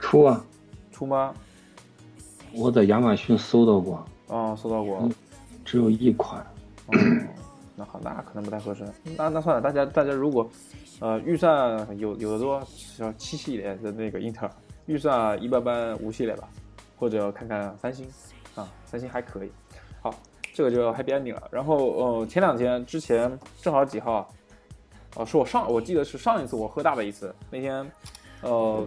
[0.00, 0.44] 出啊，
[0.90, 1.32] 出吗？
[2.52, 5.08] 我在亚马逊搜到过，哦，搜到过，
[5.64, 6.44] 只有一款。
[6.86, 6.98] 哦，
[7.76, 8.84] 那好，那可能不太合适。
[9.16, 10.50] 那那算了，大家大家如果，
[10.98, 14.52] 呃，预算有有的多，像七系列的那个英特尔，
[14.88, 16.48] 预算一般般五系列吧，
[16.98, 18.04] 或者看看三星，
[18.56, 19.52] 啊，三星还可以。
[20.02, 20.12] 好。
[20.54, 21.48] 这个就 happy ending 了。
[21.52, 24.28] 然后，呃，前两天之前正好几号，
[25.14, 27.32] 呃，是我上，我记得是上一次我喝大的一次。
[27.48, 27.88] 那天，
[28.40, 28.84] 呃，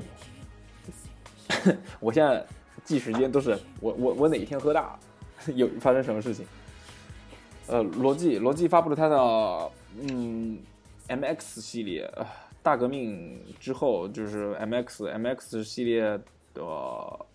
[2.02, 2.46] 我现在
[2.84, 5.00] 记时间都是我我我哪一天喝大，
[5.56, 6.46] 有发生什么事情。
[7.68, 9.18] 呃，罗技罗技发布了它的
[10.02, 10.60] 嗯
[11.08, 12.12] MX 系列，
[12.64, 16.20] 大革命之后就是 MX MX 系列
[16.54, 16.62] 的。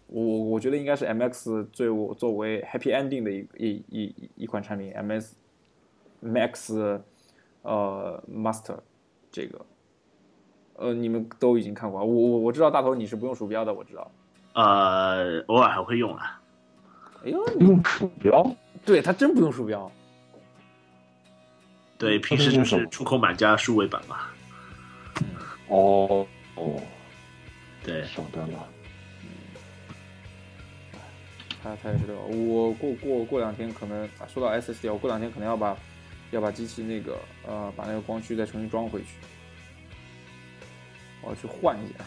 [0.08, 5.34] 我我觉得应该是 M X 最我作为 Happy Ending 的一一一一款产品 M S
[6.22, 7.00] Max
[7.62, 8.78] 呃 Master
[9.32, 9.66] 这个
[10.74, 14.08] 呃你们都已经看过，我我我知道大头你是不用鼠标的，我知道。
[14.54, 16.40] 呃，偶尔还会用啊。
[17.24, 18.48] 哎呦，用鼠标？
[18.84, 19.90] 对他真不用鼠标。
[21.98, 24.18] 对，平时就是出口满加数位版嘛。
[25.68, 26.80] 哦哦，
[27.84, 28.68] 对，晓得了。
[31.62, 35.76] 他他也知道，我过过过两天可能说到 SSD，我过两天可能要把
[36.30, 39.18] 要把机器那个呃把那个光驱再重新装回去，
[41.22, 42.04] 我要去换一下。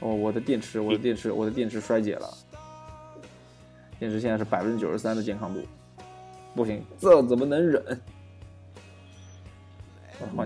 [0.00, 2.32] 哦，我的电池，我的电池，我的电池衰竭了，
[3.98, 5.66] 电池现在是百分之九十三的健康度，
[6.54, 8.00] 不行，这怎么能忍？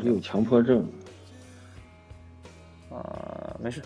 [0.03, 0.85] 你有强迫症？
[2.91, 3.83] 啊，没事。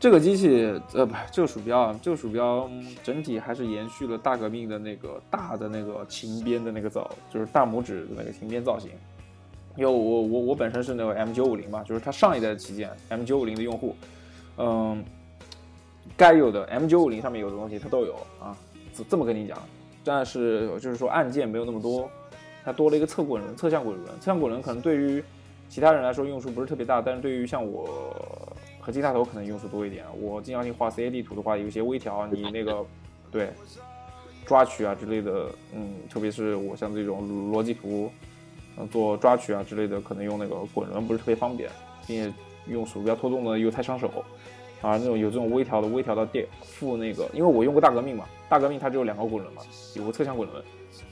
[0.00, 2.70] 这个机器，呃，不，这个鼠标啊，这个鼠标
[3.02, 8.90] 整体还是延续了大革命的那个大的那个琴边的那个造，就是大拇指的那个琴边造型。
[9.76, 13.96] 因为我我我本身是那个 M 九五零嘛，就是它上一代的旗舰 M 九五零的用户，
[14.56, 15.04] 嗯，
[16.16, 18.56] 该有的 M 九五零上面有的东西它都有啊，
[18.94, 19.58] 这这么跟你讲。
[20.04, 22.08] 但是就是说按键没有那么多，
[22.68, 24.06] 它多了一个侧滚轮、侧向滚轮。
[24.20, 25.24] 侧向滚轮可能对于
[25.70, 27.88] 其他人来说用处不是特别大，但是对于像我
[28.78, 30.04] 和金大头可能用处多一点。
[30.20, 32.84] 我经常性画 CAD 图的话，有一些微调，你那个
[33.32, 33.48] 对
[34.44, 38.10] 抓取啊之类的，嗯，特别是我像这种逻辑图，
[38.76, 41.70] 嗯，做抓取啊之类的，可能用那个滚轮不是特别方便，
[42.06, 42.34] 并且
[42.66, 44.10] 用鼠标拖动呢又太伤手。
[44.80, 49.62] 啊，那种有这种微调的，微调到电负那个，因为我用过大革命嘛，大革命它只有两个滚轮嘛，
[49.96, 50.62] 有个侧向滚轮，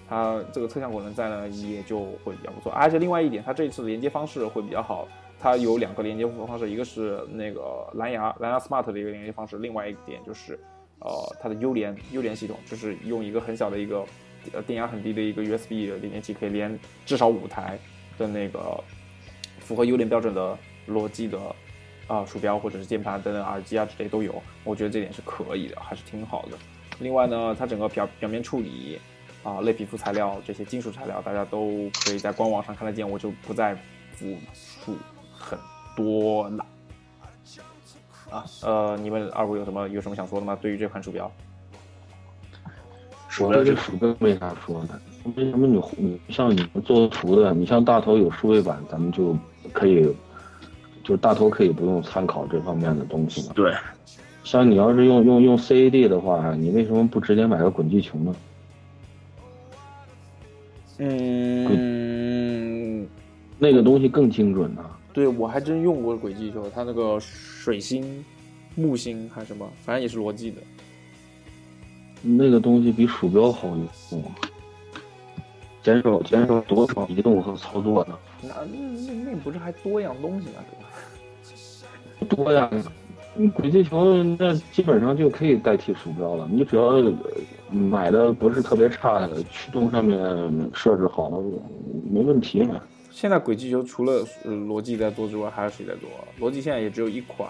[0.08, 2.72] 它这个侧向滚轮在呢也就会比较不错。
[2.72, 5.06] 而且另外一点，它这一次的连接方式会比较好，
[5.40, 10.58] 它有两个连接方式，一个是那个蓝牙蓝牙 Smart 的一个连接方式，另外一点就是
[11.00, 14.04] 呃它的优联优联系统，就是用一个很小的一个
[14.52, 17.78] 呃电压很低的一个 USB 连接器可以连至少五台
[18.18, 18.82] 的那个
[19.58, 20.56] 符合优联标准的
[20.88, 21.38] 逻辑的。
[22.08, 26.56] 啊，鼠标或者是键盘等等，耳机啊之类都有，我觉得这点是可以的，还是挺好的。
[27.00, 29.00] 另外呢，它整个表表面处理
[29.46, 33.76] 啊，类皮肤材料这些金属材料，大家都可以在官网上看得见，我就不再
[34.12, 34.96] 复述
[35.32, 35.56] 很
[35.94, 36.66] 多了。
[38.28, 40.58] 啊，呃，你们二位有什么有什么想说的吗？
[40.60, 41.30] 对于这款鼠标？
[43.38, 45.00] 我这鼠标没啥说的。
[45.36, 49.36] 为什么你你像你们做图的，你像大头有数位板，咱们就
[49.72, 50.12] 可以。
[51.04, 53.52] 就是大头可以不用参考这方面的东西嘛？
[53.54, 53.72] 对，
[54.42, 58.34] 像你要是用用用 CAD 的话，你为什么不直接买个滚地球呢？
[60.98, 62.36] 嗯，
[63.58, 64.84] 那个东西更精准呢。
[65.12, 68.24] 对，我还真用过轨迹球，它那个水星、
[68.74, 70.62] 木星还是什么，反正也是逻辑的。
[72.22, 74.22] 那个东西比鼠标好用，
[75.82, 78.18] 减少减少多少移动和操作呢？
[78.42, 80.64] 那那那不是还多样东西吗？
[82.28, 82.70] 多呀，
[83.34, 86.48] 你轨迹球那基本上就可以代替鼠标了。
[86.50, 86.98] 你只要
[87.70, 90.18] 买的不是特别差的，驱动上面
[90.72, 91.42] 设置好了，
[92.10, 92.66] 没问题。
[93.10, 96.08] 现在轨迹球除了罗技在做之外，还有谁在做？
[96.38, 97.48] 罗技现在也只有一款。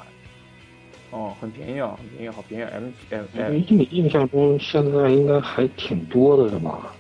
[1.11, 2.65] 哦，很便宜啊，很便宜，好便宜。
[2.65, 3.55] M M M。
[3.55, 6.93] 印印象中现在应该还挺多的，是吧？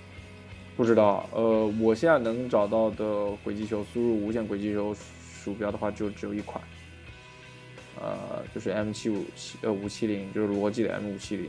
[0.76, 1.28] 不知道。
[1.32, 6.62] 呃，我现在能找到的轨迹球输入无线轨迹球鼠标的话，就只有一款。
[8.00, 11.46] 呃，就是 M 七五七呃五七零，就是罗技的 M 五七零，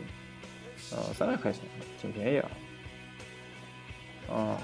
[0.92, 1.62] 呃，三百块钱，
[2.02, 2.50] 挺便宜啊。
[4.30, 4.58] 啊，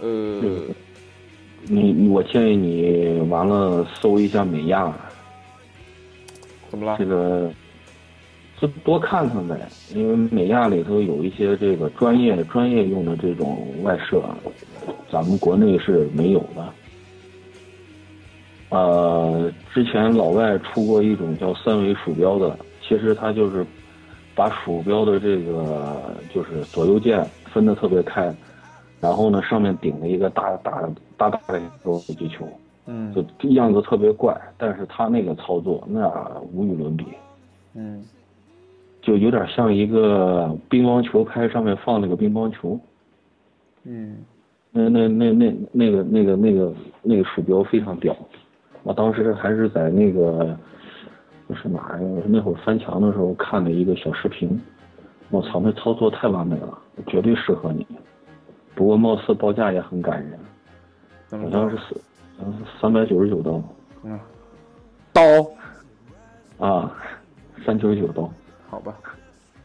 [0.00, 0.40] 呃，
[1.62, 4.94] 你我建议你完了搜一下美亚，
[6.70, 6.96] 怎么了？
[6.98, 7.50] 这个
[8.60, 9.56] 就多看看呗，
[9.94, 14.22] 因为美亚里头有一些这个专业专业用的这种外设，
[15.10, 16.74] 咱们国内是没有的。
[18.70, 23.64] 呃，之前老外出过一种叫三维鼠标的，其实它就是
[24.38, 28.32] 把鼠标的这个就是左右键分得特别开，
[29.00, 32.48] 然后呢上面顶了一个大大大大的一个击球，
[32.86, 36.08] 嗯，就样子特别怪，但是他那个操作那
[36.52, 37.04] 无与伦比，
[37.74, 38.04] 嗯，
[39.02, 42.78] 就有点像一个乒乓球拍上面放那个乒乓球，
[43.82, 44.18] 嗯，
[44.70, 46.72] 那那那那那个那个那个
[47.02, 48.16] 那个鼠标非常屌。
[48.84, 50.56] 我当时还是在那个，
[51.54, 51.98] 是哪呀？
[52.00, 54.60] 我那会儿翻墙的时候看了一个小视频。
[55.30, 57.86] 我操，那操作太完美了，绝对适合你。
[58.74, 62.00] 不过貌似报价也很感人，好像是四，
[62.40, 63.62] 嗯，三百九十九刀。
[64.04, 64.18] 嗯，
[65.12, 65.22] 刀
[66.66, 66.96] 啊，
[67.66, 68.30] 三九九刀。
[68.70, 68.94] 好吧，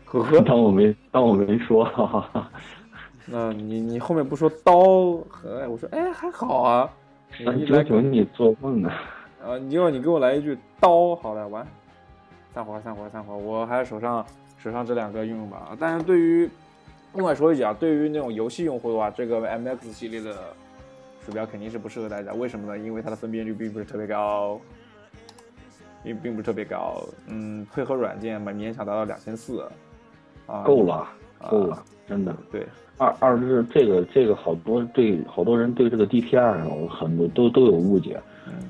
[0.05, 1.85] 呵呵， 当我没当我没说。
[1.85, 2.49] 哈哈。
[3.25, 4.73] 那你你后面不说刀？
[5.47, 6.89] 哎，我说哎还好啊。
[7.45, 8.91] 三九九，你做梦呢？
[9.45, 11.67] 啊，你就你给我来一句刀，好了，完，
[12.53, 13.35] 散伙，散伙，散伙。
[13.35, 14.25] 我还是手上
[14.57, 15.75] 手上这两个用用吧。
[15.77, 16.49] 但是对于
[17.13, 20.33] 另外说一句啊，对于那种游戏用户的话，这个 MX 系列的
[21.25, 22.31] 鼠标肯定是不适合大家。
[22.33, 22.77] 为什么呢？
[22.77, 24.59] 因为它的分辨率并不是特别高，
[26.03, 27.03] 并并不是特别高。
[27.27, 29.67] 嗯，配合软件嘛，勉强达到两千四，
[30.47, 31.05] 啊，够了，
[31.49, 32.65] 够了，真的，对。
[32.97, 38.21] 二二是这个这个好多对好多人对这个 DPI 啊很多都都有误解，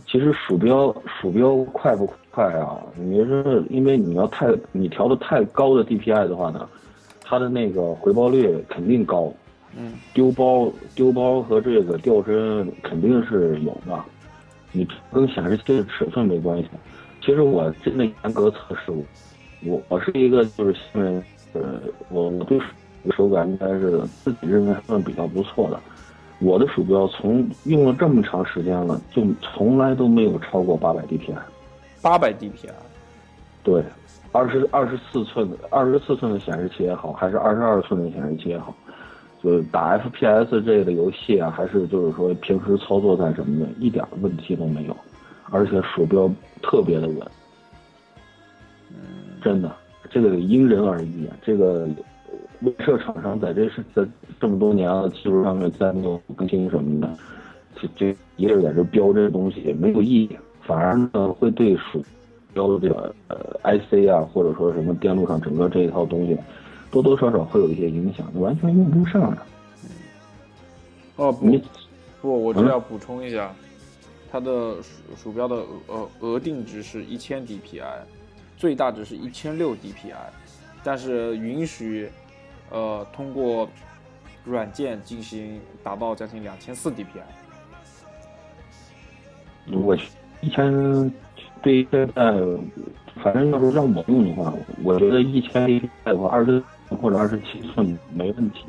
[0.05, 2.77] 其实鼠标鼠标快不快啊？
[2.95, 6.67] 你是因为你要太你调的太高的 DPI 的话呢，
[7.23, 9.33] 它的那个回报率肯定高，
[9.75, 13.99] 嗯，丢包丢包和这个掉帧肯定是有的，
[14.71, 16.69] 你跟显示器的尺寸没关系。
[17.21, 19.03] 其实我真的严格测试过，
[19.65, 22.59] 我我是一个就是新人呃我我对。
[23.17, 25.77] 手感应该是自己认为还算比较不错的。
[26.43, 31.37] 我的鼠标从用了这么长时间了，就从来都没有超过八百 DPI。
[32.01, 32.69] 八百 DPI，
[33.63, 33.81] 对，
[34.33, 38.75] 二十二十四寸的二十四寸的显示器也好，还是二十二寸的显示器也好，
[39.41, 44.97] 就是打 FPS 这类的游戏啊，还是就是说平时操作在什么的，一点问题都没有，
[45.49, 46.29] 而且鼠标
[46.61, 47.19] 特别的稳。
[49.41, 49.73] 真的，
[50.09, 51.35] 这个因人而异啊。
[51.41, 51.87] 这个
[52.63, 54.05] 威慑厂商在这是在
[54.39, 57.17] 这么多年了，技术上面再没有更新什么的，
[57.75, 62.03] 这这一个在这标这个东西没有意义，反而呢会对鼠
[62.53, 66.37] 标的这个呃 IC 啊，或者说什么电路上整个这一套东西，
[66.91, 69.45] 多多少少会有一些影响，完全用不上了。
[71.15, 71.61] 哦不你
[72.21, 73.53] 不，我这要补充一下，
[74.31, 75.55] 它的鼠鼠标的
[75.87, 77.83] 额额定值是一千 DPI，
[78.57, 80.15] 最大值是一千六 DPI，
[80.83, 82.09] 但是允许
[82.69, 83.67] 呃通过
[84.43, 87.21] 软件进行达到将近两千四 DPI。
[89.71, 89.95] 我
[90.41, 90.71] 一千
[91.61, 92.33] 对于现在，
[93.23, 94.53] 反正要是让我用的话，
[94.83, 96.61] 我觉得一千 DPI 的话，二十
[97.01, 98.65] 或者二十七寸没问题。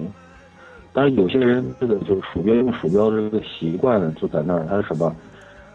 [0.93, 5.13] 但是有些人这个就是鼠标用鼠标的这个习惯就在那儿，他什么，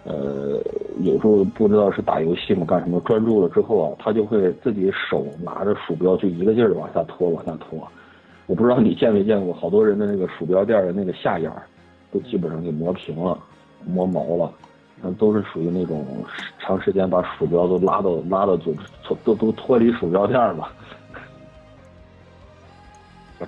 [0.06, 0.62] 呃，
[1.02, 7.86] 有时候不知道是打游戏嘛干什么，专注了之后啊，他就会自己手拿着鼠标就一个劲儿的往下拖，往下拖。
[8.50, 11.62] 我不知道你见没见过，好多人的那个鼠标垫的那个下沿儿，
[12.12, 13.38] 都基本上给磨平了，
[13.86, 14.52] 磨毛了。
[15.04, 16.04] 那都是属于那种
[16.58, 18.74] 长时间把鼠标都拉到拉到就
[19.24, 20.68] 都都脱离鼠标垫了。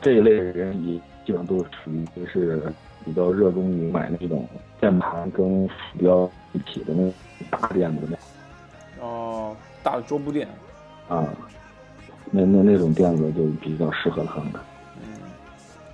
[0.04, 0.94] 这一类的人也
[1.26, 2.72] 基本上都是属于就是
[3.04, 4.48] 比较热衷于买那种
[4.80, 7.14] 键盘跟鼠标一体的那种
[7.50, 10.48] 大垫子那哦，大的桌布垫。
[11.10, 11.28] 啊，
[12.30, 14.54] 那那那种垫子就比较适合他们。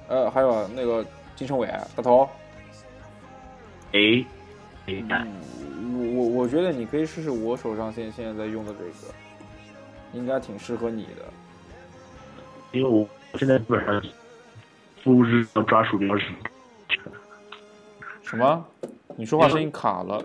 [0.08, 1.06] 嗯，呃，还有那个
[1.36, 2.30] 金城伟大头，
[3.94, 4.26] 哎，
[4.88, 5.38] 哎，嗯，
[5.98, 9.14] 我我我觉得你可以试试我手上现现在在用的这个，
[10.14, 11.26] 应该挺适合你的。
[12.72, 14.04] 因为我现在基本上
[15.04, 16.26] 不知道抓鼠标是
[18.24, 18.66] 什么？
[19.16, 20.24] 你说话声音卡了。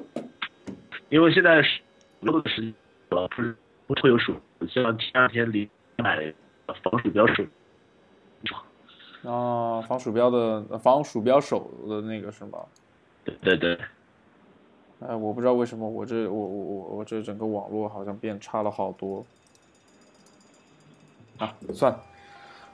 [1.09, 1.81] 因为现在是
[2.21, 2.75] 录的时间
[3.11, 3.55] 了，不是
[3.87, 4.35] 不会有鼠，
[4.69, 5.69] 像前两天里
[5.99, 6.33] 买了
[6.83, 7.45] 防鼠标手，
[9.25, 12.59] 啊，防鼠标的呃防鼠标手的那个是吗？
[13.25, 13.79] 对对对，
[15.07, 19.25] 哎，我不知道为什么我这我我我我这整个网络好像变差了好多。
[21.39, 22.01] 啊，算了，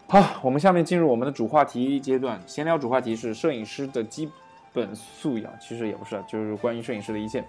[0.09, 2.40] 好，我们下面进入我们的主话题阶段。
[2.46, 4.30] 闲聊主话题是摄影师的基
[4.72, 7.44] 本素养，其实也不是，就是关于摄影师的一切。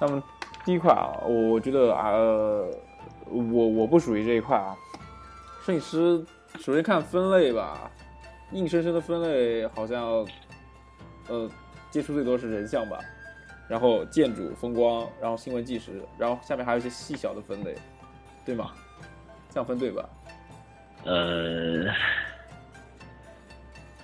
[0.00, 0.22] 那么
[0.64, 2.70] 第一块啊，我我觉得啊，呃
[3.26, 4.76] 我我不属于这一块啊。
[5.62, 6.24] 摄影师
[6.58, 7.90] 首先看分类吧，
[8.52, 10.26] 硬生生的分类好像，
[11.28, 11.48] 呃，
[11.90, 12.98] 接触最多是人像吧，
[13.68, 17.76] 然后建筑、风光，然后新闻纪实，然后下面还有一些细小的分类，
[18.44, 18.72] 对吗？
[19.50, 20.08] 这样分对吧？
[21.04, 21.84] 呃，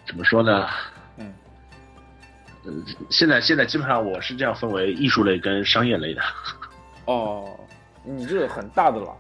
[0.07, 0.69] 怎么说呢？
[1.17, 1.35] 嗯，
[2.65, 2.73] 呃，
[3.11, 6.23] 现在现在基本上我是这样分为艺术类跟商业类的。
[7.07, 7.59] 哦，
[8.05, 9.17] 你这个很大的了。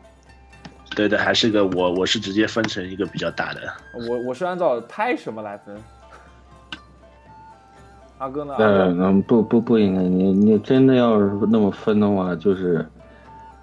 [0.96, 3.60] 对对，还是个我我是直接分成一个比较大的。
[4.08, 5.76] 我我是按照拍什么来分。
[8.16, 8.54] 阿哥呢？
[8.58, 12.82] 嗯，不不不应该，你你真的要是那么分的话，就是，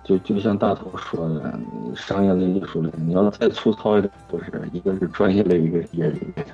[0.04, 1.60] 就就像大头说的，
[1.96, 6.46] 商业类、艺术类，你要再粗糙一点，就是一个是专业类，一个是业余类，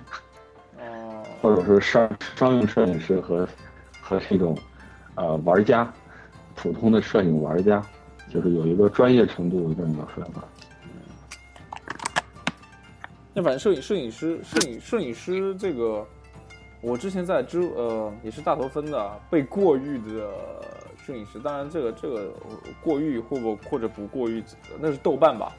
[0.78, 3.46] 哦，或者说商商用摄影师和
[4.02, 4.58] 和这种，
[5.16, 5.92] 呃，玩家，
[6.56, 7.84] 普通的摄影玩家，
[8.34, 10.42] 就是有一个专业程度的这么分法。
[13.34, 16.06] 那反正摄影摄影师摄影摄影师这个，
[16.82, 20.32] 我之前在知呃也是大头分的被过誉的
[21.06, 24.44] 摄影师，当然这个这个呃过誉或不或者不过誉，
[24.80, 25.52] 那是豆瓣吧？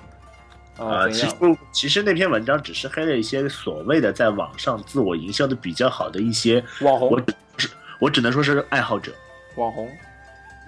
[0.78, 1.36] 啊、啊，怎其实？
[1.72, 7.20] 其实那篇文章只是黑了一些所谓的在网上自我营销的比较好的一些，网红我
[7.56, 7.68] 只
[8.00, 9.12] 我只能说是爱好者，
[9.56, 9.88] 网红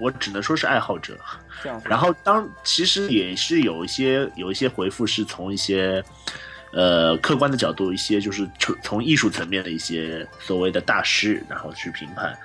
[0.00, 1.16] 我只能说是爱好者。
[1.62, 1.80] 这样。
[1.84, 6.02] 然后当其实也是有一些有一些回复是从一些
[6.72, 12.36] 呃客观的角度，一些就是从从艺术层面的一些所谓的大师，然后去评判。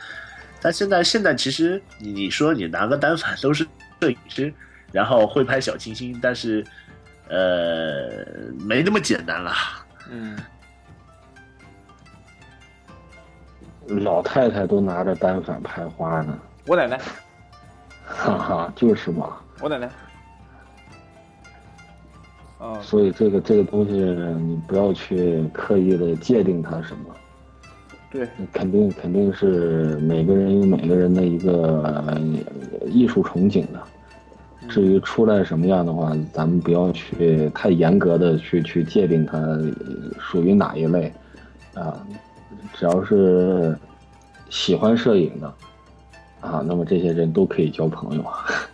[0.61, 3.65] 但现在现在其实你你说你拿个单反都是
[4.01, 4.53] 摄影师，
[4.91, 6.65] 然后会拍小清新，但是
[7.29, 8.25] 呃
[8.59, 9.53] 没那么简单了。
[10.09, 10.37] 嗯，
[13.87, 16.99] 老太太都拿着单反拍花呢，我奶奶，
[18.05, 19.37] 哈哈，就是嘛。
[19.59, 19.89] 我奶奶。
[22.59, 27.13] 啊、所以这个这个东西，你不要去刻意的界定它什么，
[28.09, 32.19] 对，肯定肯定是每个人有每个人的一个呃
[32.87, 33.79] 艺术憧憬的。
[34.67, 39.37] 至于出来什么样的话，咱们不要去太严格的去去界定它
[40.19, 41.13] 属于哪一类，
[41.75, 42.05] 啊，
[42.73, 43.77] 只要是
[44.49, 45.53] 喜欢摄影的，
[46.41, 48.25] 啊，那么这些人都可以交朋友。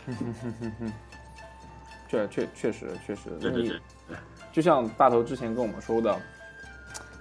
[2.14, 3.80] 确确确实确实，对对对，
[4.52, 6.20] 就像大头之前跟我们说的，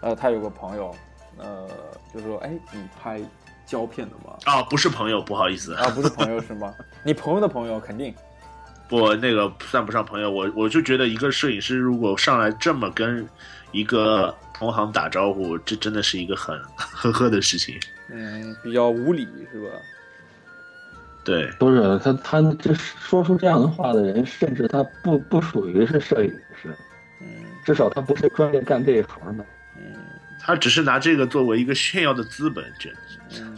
[0.03, 0.95] 呃，他有个朋友，
[1.39, 1.67] 呃，
[2.13, 3.21] 就说，哎，你拍
[3.65, 4.37] 胶片的吗？
[4.45, 6.75] 啊，不是朋友，不好意思啊，不是朋友是吗？
[7.05, 8.15] 你朋友的朋友肯定。
[8.89, 10.31] 不，那个算不上朋友。
[10.31, 13.27] 我我就觉得，一个摄影师如果上来这么跟
[13.71, 17.81] 一个同行打招呼，这真的是一个很呵呵的事情。
[18.09, 19.71] 嗯，比较无理是吧？
[21.25, 26.77] 对，不是他，他这说出这样的话的人，甚至他不不属于是摄影师，
[27.21, 27.27] 嗯，
[27.65, 29.47] 至少他不是专业干这一行的，
[29.77, 29.95] 嗯，
[30.41, 32.99] 他只是拿这个作为一个炫耀的资本，真的，
[33.41, 33.57] 嗯，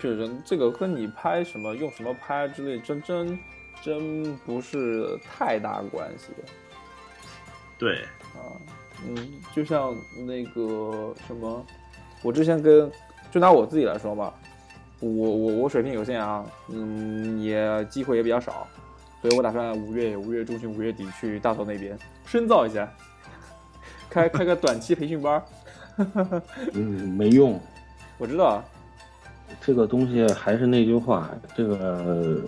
[0.00, 3.38] 确实，这个跟你拍什么、用什么拍之类，真真
[3.80, 6.32] 真不是太大关系。
[7.78, 8.02] 对，
[8.34, 8.58] 啊，
[9.06, 9.16] 嗯，
[9.54, 9.96] 就像
[10.26, 11.64] 那个什么，
[12.22, 12.90] 我之前跟，
[13.30, 14.34] 就拿我自己来说吧。
[15.04, 18.66] 我我我水平有限啊，嗯，也机会也比较少，
[19.20, 22.90] 所以我打算五月五月中旬五月底去大头那边深造一下，
[24.08, 25.42] 开开个短期培训班。
[26.72, 27.60] 嗯，没用。
[28.18, 28.62] 我知道。
[29.60, 32.40] 这个东西还是那句话，这个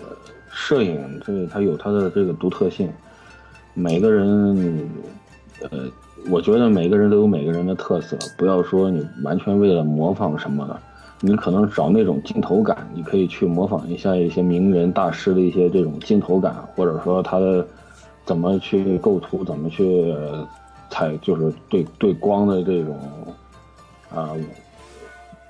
[0.51, 2.91] 摄影这个它有它的这个独特性，
[3.75, 4.91] 每个人，
[5.61, 5.85] 呃，
[6.31, 10.81] 我觉得每个人都有每个人的特色，不要说你完全为了模仿什么的。
[11.21, 17.67] 你可能找那种镜头感，你可以去模仿一下一些名人大师的一些这种镜头感，或者说他的
[18.27, 20.15] 怎么去构图，怎么去
[20.91, 22.99] 采，就是对对光的这种
[24.15, 24.31] 啊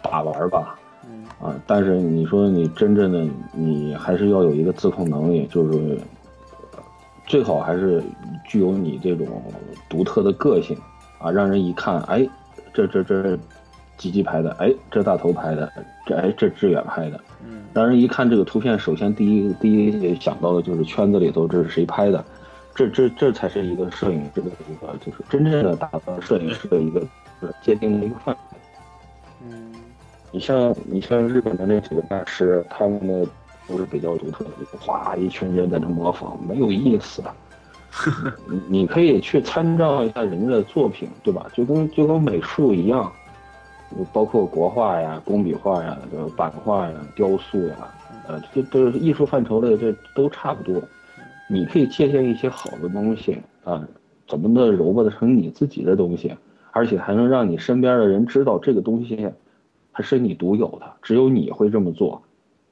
[0.03, 0.79] 把玩吧。
[1.09, 5.99] 嗯啊，但是你说你真正的你还是要有一个自控能力，就是
[7.27, 8.01] 最好还是
[8.45, 9.27] 具有你这种
[9.89, 10.79] 独特的个性
[11.19, 12.25] 啊，让人一看，哎，
[12.73, 13.37] 这这这。
[13.97, 15.73] 吉吉拍的，哎，这大头拍的，
[16.07, 22.25] 这哎这志远拍的，嗯，让人一看这个图片，首先第一第一想到的就是圈子里头这是谁拍的，
[22.75, 25.91] 这这这才是一个摄影师的一个就是真正的大
[26.21, 27.03] 摄影师的一个
[27.63, 28.59] 界定的一个范围。
[29.49, 29.73] 嗯，
[30.31, 33.27] 你像你像日本的那几个大师，他们的
[33.69, 37.23] 都是比较独特的，哗一群人在那模仿，没有意思。
[38.51, 41.47] 你你可以去参照一下人家的作品，对吧？
[41.55, 43.11] 就跟就跟美术一样。
[44.13, 47.95] 包括国画呀、工笔画呀、这个版画呀、雕塑呀，
[48.29, 50.83] 呃，这都是艺术范畴的，这都差不多。
[51.49, 53.87] 你可以借鉴一些好的东西啊，
[54.27, 56.37] 怎么的揉吧成你自己的东西，
[56.73, 59.31] 而且还能让你身边的人知道这个东西
[59.93, 62.21] 还是你独有的，只有你会这么做，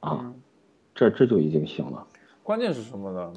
[0.01, 0.33] 啊，
[0.93, 2.05] 这这就已经行了。
[2.43, 3.31] 关键是什么呢？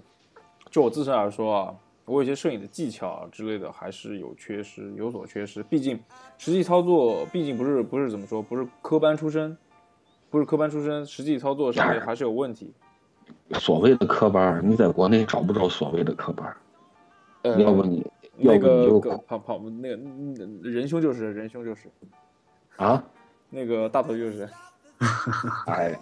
[0.70, 1.74] 就我自身来说啊。
[2.09, 5.62] 我有些摄影的技巧之类的还是有缺失，有所缺失。
[5.62, 6.00] 毕竟
[6.38, 9.56] 实际操作，毕竟不是不是怎么说，不是科班出身，
[10.30, 12.72] 不是科班出身，实际操作上面还是有问题。
[13.61, 16.56] 所谓的科班，你在国内找不着所谓的科班。
[17.42, 18.04] 呃，要不你，
[18.36, 19.96] 那个跑跑那个
[20.62, 21.88] 仁兄就是仁兄就是，
[22.76, 23.04] 啊，
[23.50, 24.48] 那个大头就是，
[25.68, 25.96] 哎。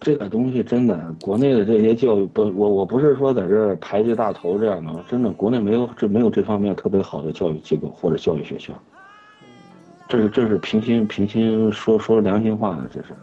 [0.00, 8.72] 这个东西真的，国内的这些教育不，我我不是说在这排挤大头这样的，真的，国内没有这没有这方面特别好的教育机构或者教育学校。
[10.08, 13.14] 这是这是平心平心说说良心话的，这是。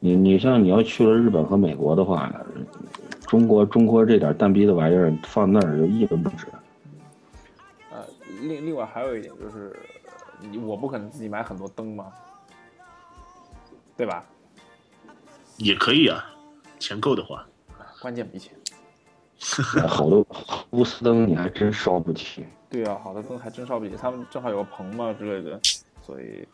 [0.00, 2.30] 你你像你要去了日本和美国的话，
[3.26, 6.46] 中国中国这点蛋逼的玩意儿放那儿就一文不值。
[7.90, 8.04] 呃，
[8.42, 9.74] 另另外还有一点就是，
[10.66, 12.06] 我不可能自己买很多灯嘛，
[13.96, 14.24] 对吧？
[15.58, 16.24] 也可以啊，
[16.78, 17.46] 钱够的话，
[18.00, 18.52] 关键没钱。
[19.86, 20.24] 好的
[20.70, 22.44] 钨丝灯你还真烧不起。
[22.70, 25.60] 对啊，好的灯还真烧不起，他们正好有个棚嘛之类的，
[26.02, 26.46] 所以，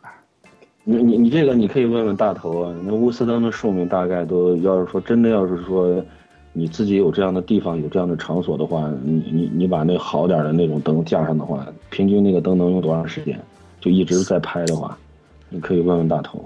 [0.85, 6.05] 你你你这个你可以问问大头啊，那钨丝灯的寿命大概都要是说真的要是说，
[6.53, 13.41] 你自己有这样的地方有这样的场所的话，你你你把那好点的那种灯架上的话，平均那个灯能用多长时间？
[13.81, 14.99] 就一直在拍的话，
[15.49, 16.45] 你可以问问大头。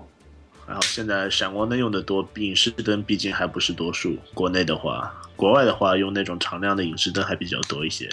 [0.66, 4.16] 然后现在闪光灯用的多，影视灯毕竟还不是多数。
[4.32, 8.08] 国内的话，国外的话用那种常亮的影视灯还比较多一些。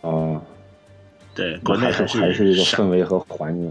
[0.00, 0.40] 哦，
[1.34, 3.70] 对，国内还是还是一个氛围和环境。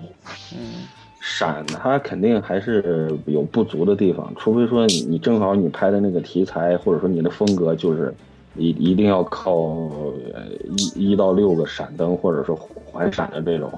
[0.55, 0.87] 嗯，
[1.19, 8.13] 闪它肯定还是有不足的地方，除非说你你正好你拍的那个题材或者说你的风格就是
[8.55, 9.87] 一一定要靠
[10.95, 13.73] 一一到六个闪灯或者说环闪的这种。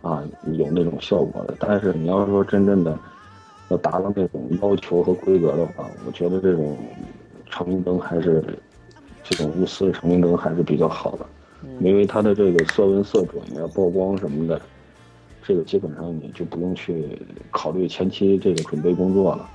[0.00, 0.22] 啊，
[0.52, 2.96] 有那种效果的，但是你要说真正的
[3.68, 6.76] 要达到那种要求和规格的话，我觉得这种
[7.50, 8.42] 长明灯还是
[9.24, 11.26] 这种钨丝的长明灯还是比较好的，
[11.64, 11.68] 嗯。
[11.80, 14.60] 因为它的这个色温、色准呀、曝光什么的，
[15.42, 17.20] 这个基本上你就不用去
[17.50, 19.48] 考虑前期这个准备工作了。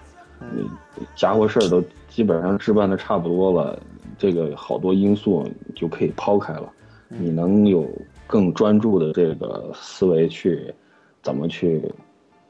[0.54, 0.68] 你
[1.16, 3.80] 家伙事儿都基本上置办的差不多了，
[4.18, 6.70] 这个好多因素就可以抛开了，
[7.08, 7.88] 你能有
[8.34, 10.74] 更专注的这个思维去
[11.22, 11.94] 怎么去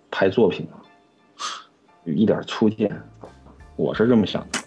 [0.09, 0.77] 拍作品呢？
[2.05, 2.89] 一点粗见，
[3.75, 4.59] 我是这么想的。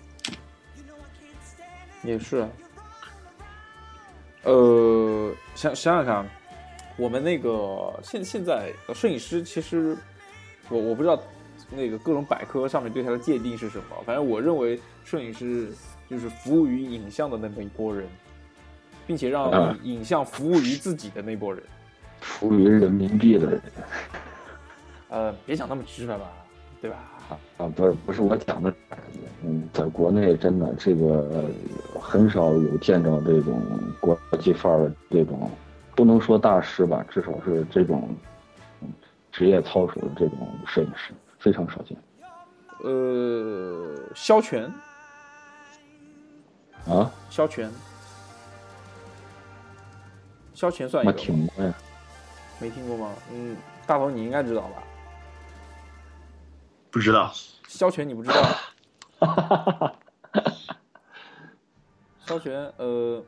[2.03, 2.47] 也是。
[4.43, 6.29] 呃，想想想，
[6.99, 9.97] 我们那个现现在摄影师，其实
[10.69, 11.19] 我我不知道
[11.71, 15.73] 那个各种百科上面对他的界定是什么，反正我认为摄影师
[16.11, 18.07] 就是服务于影像的那么一拨人，
[19.07, 21.63] 并且让啊影像服务于自己的那波人。
[22.21, 23.63] 服务于人民币的人
[25.09, 26.25] 呃，别想那么直白吧，
[26.81, 26.97] 对吧？
[27.59, 28.73] 啊，不是不是我讲的，
[29.45, 33.61] 嗯，在国内真的这个呃很少有见着这种
[34.01, 35.51] 国际范儿的这种，
[35.95, 38.09] 不能说大师吧，至少是这种
[38.81, 38.89] 嗯
[39.31, 41.97] 职业操守的这种摄影师非常少见
[42.85, 44.65] 呃，肖全，
[46.87, 47.11] 啊。
[47.31, 47.71] 肖全，
[50.57, 51.75] 肖全算一个吗听过呀，
[52.59, 53.13] 没听过吗？
[53.31, 53.55] 嗯，
[53.87, 54.83] 大头你应该知道吧？
[56.91, 57.31] 不知道，
[57.69, 58.35] 萧全你不知道？
[62.25, 63.23] 肖全，呃，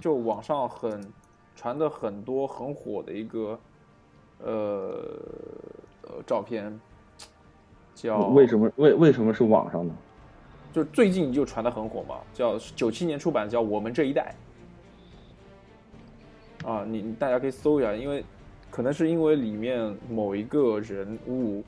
[0.00, 1.12] 就网上很
[1.54, 3.56] 传的很多很火的一个
[4.38, 5.08] 呃
[6.02, 6.76] 呃照片，
[7.94, 9.94] 叫为什么为为什么是网上呢？
[10.72, 14.34] 就最近就传的很火嘛，叫九七年出版，叫《我们这一代》
[16.64, 18.24] 啊，你你大家可以搜一下，因为
[18.70, 21.62] 可能是因为里面某一个人物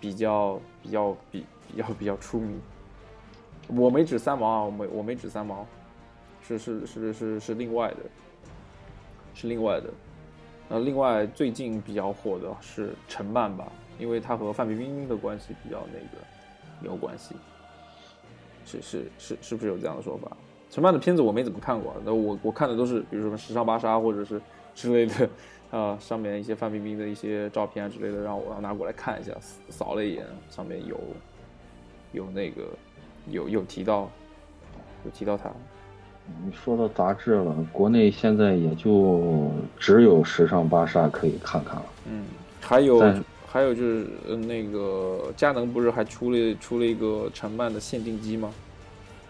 [0.00, 2.60] 比较比较比比较比较出名。
[3.68, 5.64] 我没指三毛啊，我没我没指三毛，
[6.42, 7.96] 是是是是是另外的，
[9.34, 9.88] 是另外的。
[10.68, 16.24] 那另外最近比较火的是陈曼吧，因为他和范冰冰的关系比较那个
[16.82, 17.36] 有关系。
[18.64, 20.36] 是是是是不是有这样的说法？
[20.72, 24.40] 陈曼的片子我没怎么看过，那我我看的都是比如说什么时尚芭莎或者是
[24.74, 25.28] 之类的，
[25.70, 29.32] 啊、上面一些范冰冰的一些照片啊之类的，让我让拿过来看一下，
[29.68, 30.98] 扫了一眼，上面有
[32.12, 32.62] 有那个
[33.28, 34.10] 有有提到
[35.04, 35.52] 有提到他，
[36.42, 41.84] 你说到杂志了，国内现在也就只有时尚芭莎可以看看了。
[42.10, 42.24] 嗯，
[42.62, 43.14] 还有
[43.46, 48.50] 还有就是呃那个佳能不是还出了出了一个陈曼的限定机吗？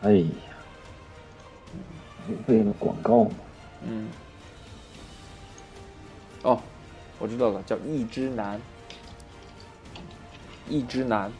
[0.03, 0.26] 哎呀，
[2.47, 3.31] 为了广告嘛，
[3.87, 4.09] 嗯，
[6.43, 6.61] 哦，
[7.18, 8.61] 我知道了，叫一之男，
[10.68, 11.31] 一之男，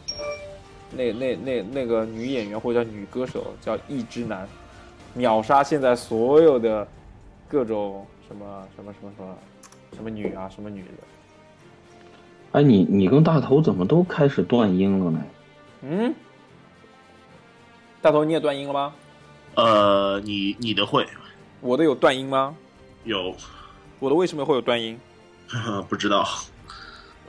[0.91, 4.49] 那那那那个女演员或者叫女歌手叫一之男，
[5.14, 6.87] 秒杀现在所有的
[7.49, 9.37] 各种什么什么什么什么
[9.97, 10.89] 什么女啊什么女的，
[12.53, 15.22] 哎，你你跟大头怎么都开始断音了呢？
[15.83, 16.14] 嗯，
[18.01, 18.95] 大头你也断音了吗？
[19.55, 21.07] 呃，你你的会
[21.61, 22.57] 我的有断音吗？
[23.05, 23.34] 有
[23.98, 24.98] 我的为什么会有断音？
[25.88, 26.26] 不知道？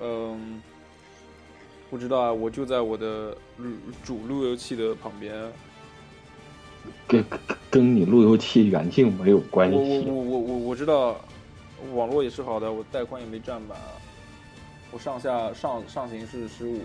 [0.02, 0.62] 嗯，
[1.90, 3.36] 不知道啊，我就在我的
[4.04, 5.34] 主路由器的旁边。
[7.08, 10.06] 跟跟跟你路由器远近没有关我我系。
[10.08, 11.16] 我我我我知道，
[11.94, 13.78] 网络也是好的，我带宽也没占满，
[14.92, 16.82] 我上下上上行是十五，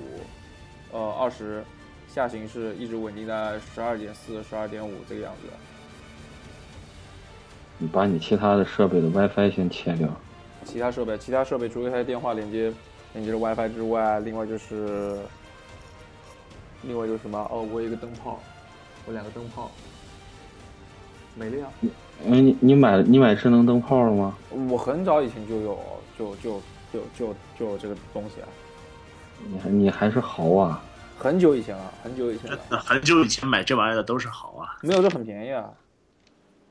[0.92, 1.64] 呃二十，
[2.12, 5.48] 下行是一直稳定在十二点四、十二点五这个样子。
[7.78, 10.08] 你把你其他的设备的 WiFi 先切掉。
[10.64, 12.72] 其他设备，其他设备除了它的电话连接
[13.14, 15.18] 连接着 WiFi 之外，另外就是
[16.82, 17.38] 另外就是什么？
[17.50, 18.40] 哦，我有一个灯泡，
[19.06, 19.70] 我两个灯泡
[21.36, 21.66] 没了呀。
[22.26, 24.36] 哎，你你买你买智能灯泡了吗？
[24.68, 25.78] 我很早以前就有，
[26.18, 26.60] 就就
[26.92, 28.48] 就就就有这个东西啊，
[29.46, 30.84] 你还你还是豪啊！
[31.18, 34.78] 很久以前了，很久以前了，那很久以前买这玩意儿的都是好啊。
[34.82, 35.72] 没有这很便宜啊。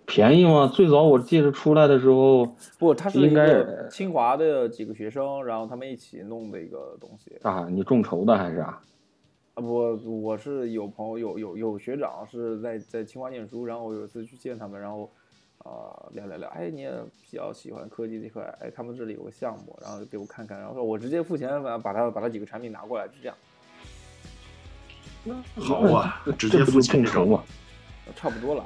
[0.06, 0.72] 便宜吗？
[0.74, 2.46] 最早我记得出来的时候，
[2.80, 7.38] 不，他是一应该个清华的几个学生，然后他们一起弄的一个东西。
[7.44, 8.82] 啊，你众筹的还是啊？
[9.56, 15.12] 啊，不我是有朋友有有有学长是在在清华念书，然后我有一次去见他们，然后
[15.58, 16.90] 啊、呃聊聊聊，哎，你也
[17.30, 23.36] 比较喜欢科技这块，哎，他们这里有个项目，然后给我看看，然后说我直接付钱把把他把他几个产品拿过来，就这样，
[25.56, 27.26] 好啊，直不就付钱这种。
[27.26, 27.44] 众筹吗？
[28.16, 28.64] 差不多了。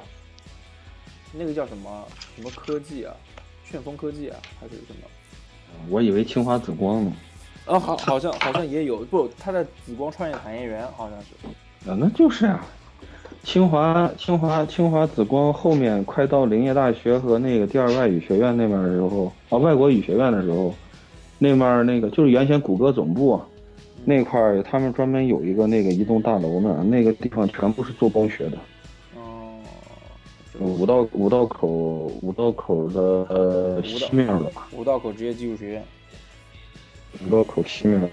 [1.32, 2.04] 那个叫什么
[2.36, 3.14] 什么科技啊，
[3.64, 5.08] 旋风科技啊，还是什么？
[5.88, 7.12] 我以为清华紫光呢。
[7.64, 11.90] 啊，好，好像好像也有，不，他在紫光创业产业园好像是。
[11.90, 12.64] 啊，那就是啊，
[13.42, 20.74] 清华清华清华紫光后面快到林业大学和那个第二外语学院那边的时候，啊，外国语学院的时候，
[21.38, 23.42] 那面那个就是原先谷歌总部
[24.04, 28.58] 那块儿，他们专门有一个那个一栋大楼呢，那个地方全部是做光学的。
[29.16, 29.60] 哦，
[30.58, 31.68] 五道五道口
[32.20, 34.68] 五道口的呃西面了吧？
[34.72, 35.84] 五道口职业技术学院。
[37.26, 38.10] 五道口西面，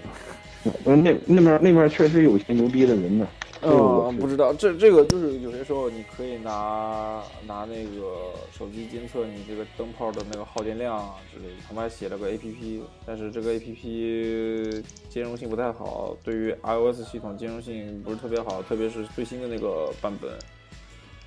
[0.84, 3.26] 呃那那边那边确实有些牛逼的人呢。
[3.62, 11.54] 嗯，不知道，这这个就是有些时候你可以拿拿那个手机监测你这个灯泡的那个耗电量啊之类的。
[11.68, 20.30] 他们还写了个 A P P，但是这个 A P P 兼容性不太好，对于 I O S 系统兼容性不是特别好，特别是最新的那个版本，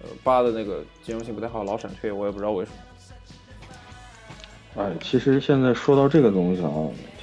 [0.01, 2.77] 呃八的那个兼容性不太好，老闪退，我也不知道为什么。
[4.81, 6.73] 哎，其实现在说到这个东西啊，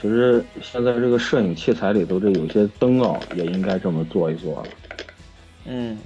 [0.01, 4.69] 其实现在这个摄影器材里头这有些灯啊，也应该这么做一做了。
[5.65, 5.99] 嗯，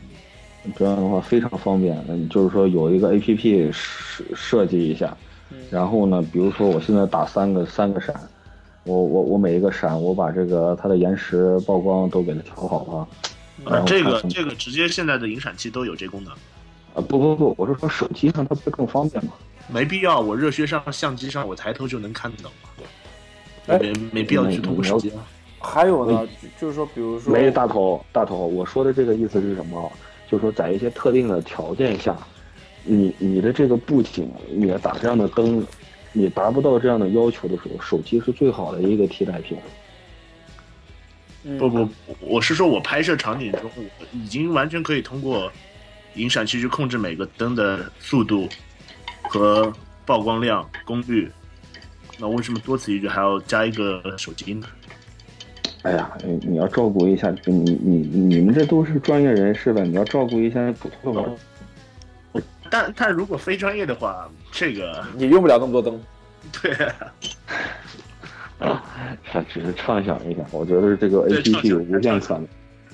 [0.76, 1.96] 这样的话非常方便。
[2.08, 5.16] 嗯，就是说有一个 A P P 设设计一下，
[5.70, 8.14] 然后呢，比如说我现在打三个三个闪，
[8.84, 13.08] 我我我每一个闪，我把这个它的延时曝光都给它调好
[13.64, 13.72] 了。
[13.72, 16.32] 啊，这个这个直接现在的影闪器都有这功能。
[16.32, 19.32] 啊不不不，我是说手机上它不更方便吗？
[19.68, 23.78] 没必要，我热靴上相机上我抬头就能看到嘛。
[23.80, 25.10] 没没必要去通过手机。
[25.64, 26.28] 还有呢，
[26.60, 29.90] 就是说，比如说，没大头大头，我说的这个意思是什么？
[30.30, 32.16] 就是说，在一些特定的条件下，
[32.84, 35.66] 你你的这个布景，你打这样的灯，
[36.12, 39.56] 你达不到这样的要求的时候，手机是最好的一个替代品。
[41.58, 41.88] 不不，
[42.20, 45.50] 我是说我拍摄场景中，我已经完全可以通过
[46.14, 48.48] 影闪器去控制每个灯的速度
[49.24, 49.72] 和
[50.06, 51.30] 曝光量、功率。
[52.18, 54.66] 那为什么多此一举还要加一个手机呢？
[55.84, 61.30] 哎呀，你你要照顾一下，你你你们这都是专业人士了，你要照顾一下普通的玩。
[62.70, 66.00] 但但如果非专业的话，这个也用不了那么多灯。
[66.60, 66.72] 对。
[68.66, 68.82] 啊，
[69.30, 72.48] 他只是畅想一下，我觉得这个 A P P 有无限可能。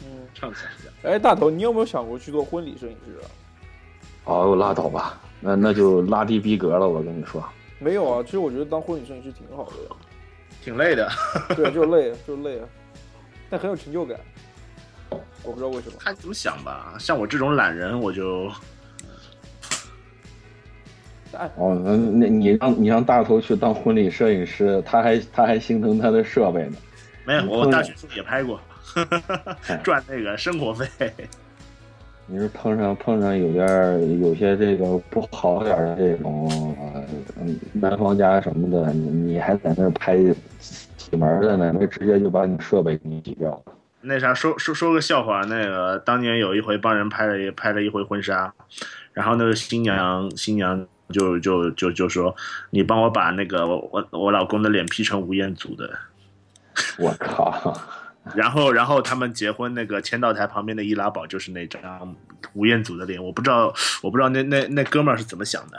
[0.05, 1.09] 嗯，畅想一下。
[1.09, 3.31] 哎，大头，你有没有想过去做婚礼摄影师啊？
[4.25, 7.43] 哦，拉倒吧，那那就拉低逼格了，我跟你说。
[7.79, 9.97] 没有啊，其实我觉得当婚礼摄影师挺好的呀。
[10.63, 11.09] 挺累的。
[11.57, 12.67] 对，就累，就累啊。
[13.51, 14.19] 但很有成就感，
[15.43, 15.97] 我不知道为什么。
[15.99, 18.51] 看怎么想吧，像我这种懒人，我就……
[21.57, 26.77] 哦，那那你让你让大头去当婚礼摄影师，他还他还心疼他的设备呢。
[27.25, 28.61] 没有，我大学时候也拍过，
[29.85, 30.89] 赚那个生活费。
[32.31, 36.49] 你是碰上碰上有点有些这个不好点的这种
[37.41, 40.17] 嗯男方家什么的，你你还在那拍？
[40.97, 43.73] 起门的呢，那直接就把你设备给你挤掉了。
[44.03, 48.55] 那啥，说说说个笑话，那个当年有一回帮人拍了一拍了一回婚纱，
[49.13, 52.37] 然后那个新娘新娘就就就就说，
[52.71, 55.91] 你帮我把那个我我老公的脸 P 成吴彦祖的。
[56.97, 57.77] 我靠！
[58.35, 62.15] 然后然后他们结婚那个签到台旁边的易拉宝就是那张
[62.53, 65.79] 吴彦祖的脸，我不知道我不知道那那那哥们儿是怎么想的。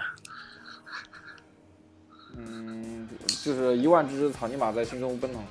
[2.35, 3.07] 嗯
[3.43, 5.41] 就是一万只草泥马在心中奔腾。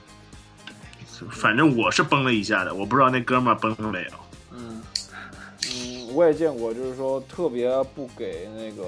[1.30, 4.10] 反正我是崩了一下的，我不知道那哥们儿崩了没有。
[4.52, 4.82] 嗯
[5.68, 8.82] 嗯，我也见过，就是说特别不给那个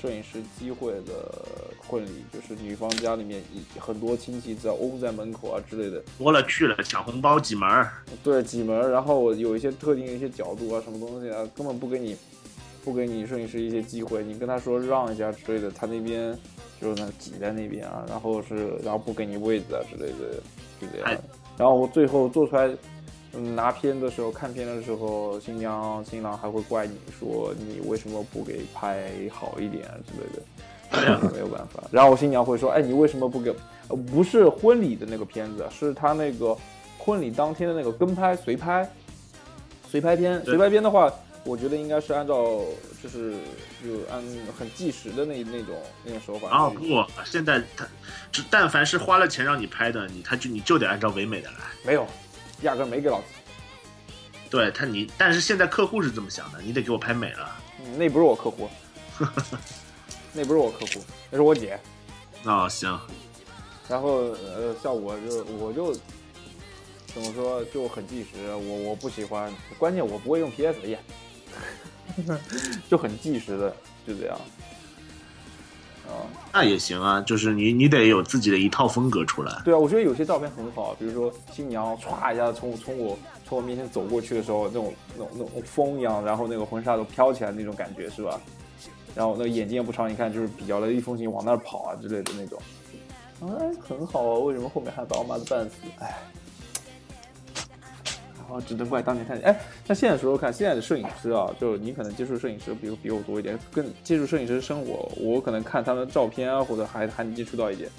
[0.00, 1.12] 摄影师机会的
[1.86, 3.42] 婚礼，就是女方家里面
[3.78, 6.02] 很多亲戚在拥在门口啊之类的。
[6.18, 7.92] 多了去了，抢红包挤门儿。
[8.22, 12.16] 对，挤门儿，然后有一些特定的一些角度啊，什么东西啊，根本不给你
[12.84, 14.24] 不给你摄影师一些机会。
[14.24, 16.36] 你跟他说让一下之类的，他那边。
[16.80, 20.34] 就是那挤在那边啊，然后是然后不给你位置啊之类的，
[20.78, 21.20] 就这样。
[21.56, 22.68] 然后最后做出来，
[23.32, 30.42] 嗯，拿片的时候看片的时候，新娘新郎还会怪你说你为什么不给拍好一点啊之类的，
[31.32, 31.82] 没有办法。
[31.90, 33.54] 然后新娘会说，哎，你为什么不给？
[34.10, 36.56] 不是婚礼的那个片子，是他那个
[36.98, 38.88] 婚礼当天的那个跟拍随拍，
[39.90, 41.12] 随拍片，随拍片的话。
[41.46, 42.42] 我觉得应该是按照，
[43.02, 43.34] 就是
[43.84, 44.18] 就按
[44.58, 46.48] 很计时的那那种那种手法。
[46.48, 46.82] 啊不，
[47.22, 47.86] 现在他，
[48.48, 51.56] 但凡是花了钱让你拍的，你他就你就得按照唯美的来。
[51.84, 52.06] 没有，
[52.62, 53.26] 压根没给老子。
[54.48, 57.50] 对他你，但是现在客户是这么想的，你得给我拍美了。
[57.98, 58.66] 那不是我客户，
[60.34, 61.78] 那不是我客户，那是我姐。
[62.44, 62.98] 哦行。
[63.88, 65.92] 然后呃，像我就我就
[67.06, 70.98] 怎么说就很计时，我我不喜欢，关键我不会用 PS 呀。
[72.90, 73.74] 就很计时的，
[74.06, 74.36] 就这样，
[76.06, 76.26] 啊。
[76.52, 79.62] 那也行啊，就是你你得有自己的一套风格出来。
[79.64, 88.40] 对啊，我觉得有些照片很好，比如说新娘歘一下从从我从我面前走过去的时候，那种那种那种风一样，然后那个婚纱都飘起来那种感觉是吧？
[89.14, 92.60] 然后那眼睛也不长，一看就是比较雷厉风行往那儿跑啊之类的那种。
[93.42, 95.76] 哎，很好啊，为什么后面还把我骂的半死？
[95.98, 96.16] 哎。
[98.36, 107.90] 然后只能怪当年太哎，那现在时候看现在的摄影师啊，就你可能接触摄影师比比我多一点，更接触摄影师生活，我可能看他们的照片啊，或者还还能接触到一点。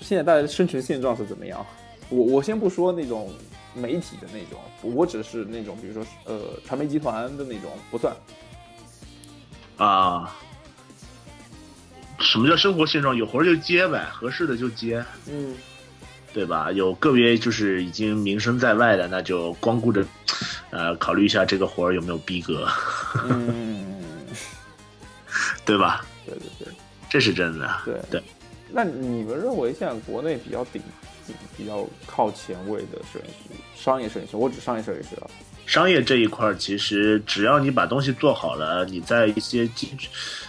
[0.00, 1.64] 现在大家的生存现状是怎么样？
[2.08, 3.30] 我我先不说那种
[3.74, 4.58] 媒体的那种，
[4.94, 8.16] 我只是那种比如说呃传媒集团的那种不算。
[9.76, 10.34] 啊，
[12.18, 13.14] 什么叫生活现状？
[13.14, 15.04] 有活就接呗，合适的就接。
[15.28, 15.54] 嗯。
[16.32, 16.70] 对吧？
[16.70, 20.04] 有个别就是已经名声在外的，那就光顾着，
[20.68, 22.68] 呃，考虑一下这个活儿有没有逼格，
[23.24, 24.02] 嗯，
[25.64, 26.04] 对吧？
[26.26, 26.68] 对对对，
[27.08, 27.80] 这是真的。
[27.86, 28.22] 对对。
[28.70, 30.82] 那你们认为现在国内比较顶、
[31.56, 35.30] 比较靠前位的摄影师，商业摄影师，我指商业摄影师啊。
[35.66, 39.90] 商业这一块儿，其实只要你把东西做好了，你在一些基，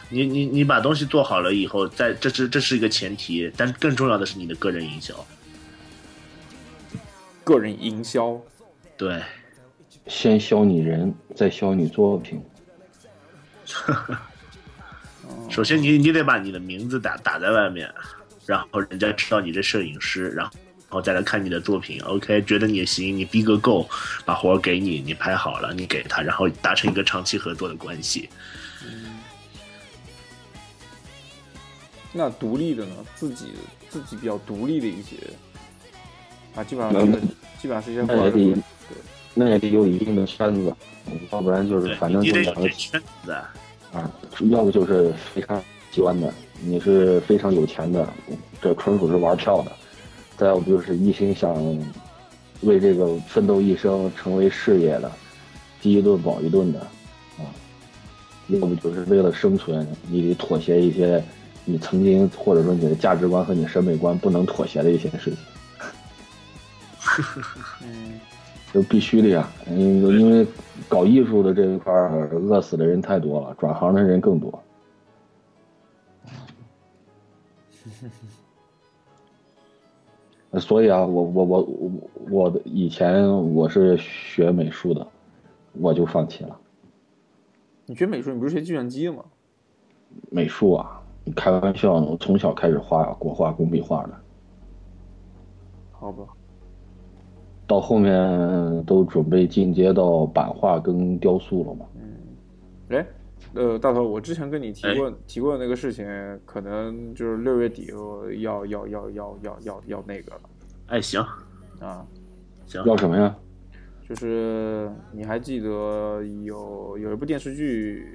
[0.09, 5.13] 你你你把东西做好了以后，在这是这是一个前提，但更重要的是你的个人营销。
[7.43, 8.39] 个人营销，
[8.95, 9.21] 对，
[10.05, 12.41] 先销你人，再销你作品。
[15.49, 17.91] 首先，你你得把你的名字打打在外面，
[18.45, 20.51] 然后人家知道你这摄影师，然后
[20.89, 22.01] 然后再来看你的作品。
[22.01, 23.87] OK，觉得你行，你逼格够，
[24.25, 28.29] 把活给你，你拍好了，你给他，然后达成一个长期合作的关系。
[32.13, 32.95] 那独立的呢？
[33.15, 33.47] 自己
[33.89, 35.17] 自己比较独立的一些。
[36.55, 37.11] 啊，基本上是
[37.61, 38.57] 基本上是一些那也得，
[39.35, 40.75] 那也得有一定的圈子，
[41.31, 43.31] 要不然就是反正就两个圈子
[43.93, 44.11] 啊，
[44.49, 45.61] 要不就是非常
[45.91, 48.11] 喜欢的，你是非常有钱的，
[48.59, 49.71] 这纯属是玩票的；
[50.37, 51.53] 再要不就是一心想
[52.61, 55.11] 为这个奋斗一生，成为事业的，
[55.81, 56.79] 饥一顿饱一顿的
[57.37, 57.49] 啊；
[58.47, 61.23] 要不就是为了生存，你得妥协一些
[61.65, 65.37] 你曾经或者说你的价值观和你审美观不能妥协的一些事情。
[67.83, 68.19] 嗯，
[68.73, 70.45] 就必须的呀，因为因为
[70.87, 74.63] 搞艺术的这一块儿，饿死的人太多了，转行的人更多。
[80.59, 81.91] 所以啊，我我我我
[82.29, 85.05] 我的以前我是学美术的，
[85.73, 86.59] 我就放弃了。
[87.85, 89.23] 你学美术，你不是学计算机的吗？
[90.29, 92.07] 美术啊，你开玩笑呢？
[92.09, 94.13] 我从小开始画国画、工笔画的。
[95.91, 96.25] 好吧。
[97.65, 101.85] 到后面都准备进阶到版画跟雕塑了嘛？
[101.95, 103.05] 嗯，哎，
[103.53, 106.05] 呃，大头，我之前跟你提过提过的那个事情，
[106.45, 107.87] 可能就是六月底
[108.39, 110.41] 要要要要要要要那个了。
[110.87, 111.21] 哎，行，
[111.79, 112.05] 啊，
[112.65, 113.35] 行，要什么呀？
[114.07, 118.05] 就是你还记得有有一部电视剧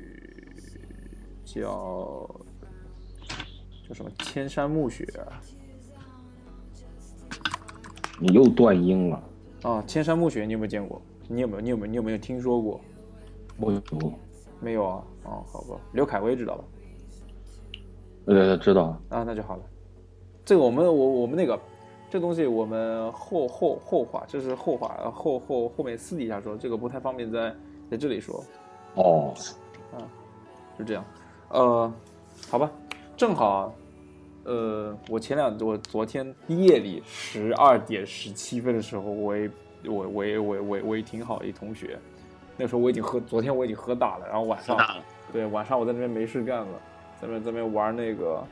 [1.44, 2.28] 叫
[3.88, 5.04] 叫什么《千山暮雪》？
[8.20, 9.22] 你又断音了。
[9.62, 11.02] 啊，千山暮雪，你有没有见过？
[11.28, 11.60] 你有没有？
[11.60, 11.90] 你有没有？
[11.90, 12.80] 你有没有听说过？
[13.58, 13.82] 我有。
[14.60, 15.04] 没有啊？
[15.24, 15.80] 哦，好吧。
[15.92, 16.64] 刘恺威知道吧？
[18.26, 18.96] 呃，知道。
[19.08, 19.62] 啊，那就好了。
[20.44, 21.58] 这个我们，我我们那个，
[22.10, 27.54] 这东西我们后后后话，这是后话，后后后面私底下说，这个不太方便在
[27.90, 28.42] 在这里说。
[28.94, 29.34] 哦。
[29.92, 30.02] 啊，
[30.78, 31.04] 就这样。
[31.50, 31.92] 呃，
[32.48, 32.70] 好吧，
[33.16, 33.72] 正好。
[34.44, 39.48] 呃，我前两我昨天夜里十二点十七分的时候，我也
[39.86, 41.96] 我我也我我我也挺好一同学，
[42.56, 44.76] 那时候我已经喝，昨天我已经喝大了，然后晚上
[45.32, 46.80] 对晚上我在那边没事干了，
[47.20, 48.44] 在那在那边玩那个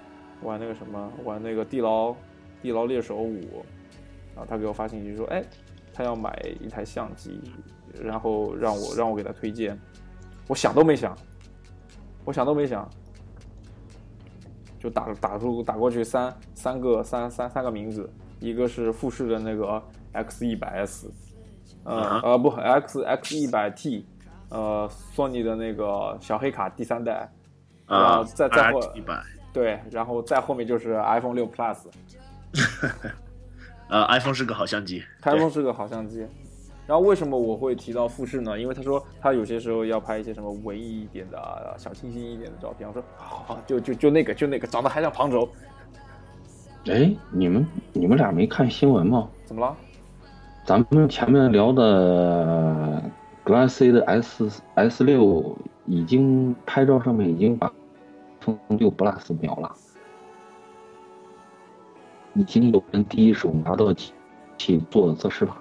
[0.43, 2.14] 玩那个什么玩那个地牢
[2.62, 3.64] 地牢猎手五，
[4.35, 5.45] 然后他给我发信息说，哎，
[5.93, 7.41] 他要买一台相机，
[8.03, 9.78] 然后让我让我给他推荐，
[10.49, 11.16] 我想都没想，
[12.24, 12.89] 我想都没想。
[14.78, 21.12] 就打打出打过去三三个三三三个名字，一个是富士的那个 X 一百 S，
[21.85, 24.07] 呃呃不 X X 一百 T，
[24.51, 27.28] 呃索尼的那个小黑卡第三代，
[27.88, 28.80] 然后再再后
[29.53, 31.78] 对，然后再后面就是 iPhone 六 Plus，
[33.88, 36.26] 呃 iPhone 是个好相机，iPhone 是个好相机。
[36.86, 38.59] 然后为什么我会提到富士呢？
[38.59, 42.88] 因为他说他有些时候要拍一些什么文艺一点的、小清新一点的照片。
[42.88, 45.48] 我说好，就就就那个，就那个，长得还像旁轴。
[46.86, 49.28] 哎，你们你们俩没看新闻吗？
[49.44, 49.76] 怎么了？
[50.64, 53.01] 咱们前面聊的
[53.51, 57.72] Glassy 的 S S 六已经拍照上面已经把
[58.40, 59.74] iPhone 六 Plus 秒了。
[62.34, 64.12] 已经有人第一手拿到机
[64.57, 65.57] 器做的测试了。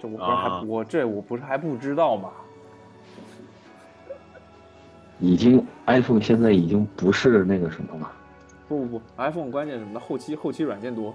[0.00, 2.30] 这我不是还、啊我这我不是还不知道吗？
[5.18, 8.10] 已经 iPhone 现在已经不是那个什么了。
[8.66, 11.14] 不不不，iPhone 关键什么的，后期后期软件多。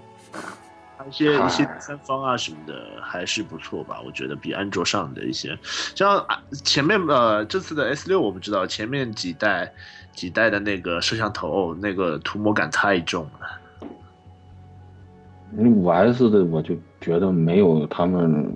[1.08, 5.56] 一些一些第三方啊什么的还是不错吧，我觉得比安卓上的一些，
[5.94, 9.72] 像啊前面呃这次的 S 六我不知道，前面几代
[10.12, 13.60] 几代的那个摄像头那个涂抹感太重了。
[15.56, 18.52] 五 S 的我就觉得没有他们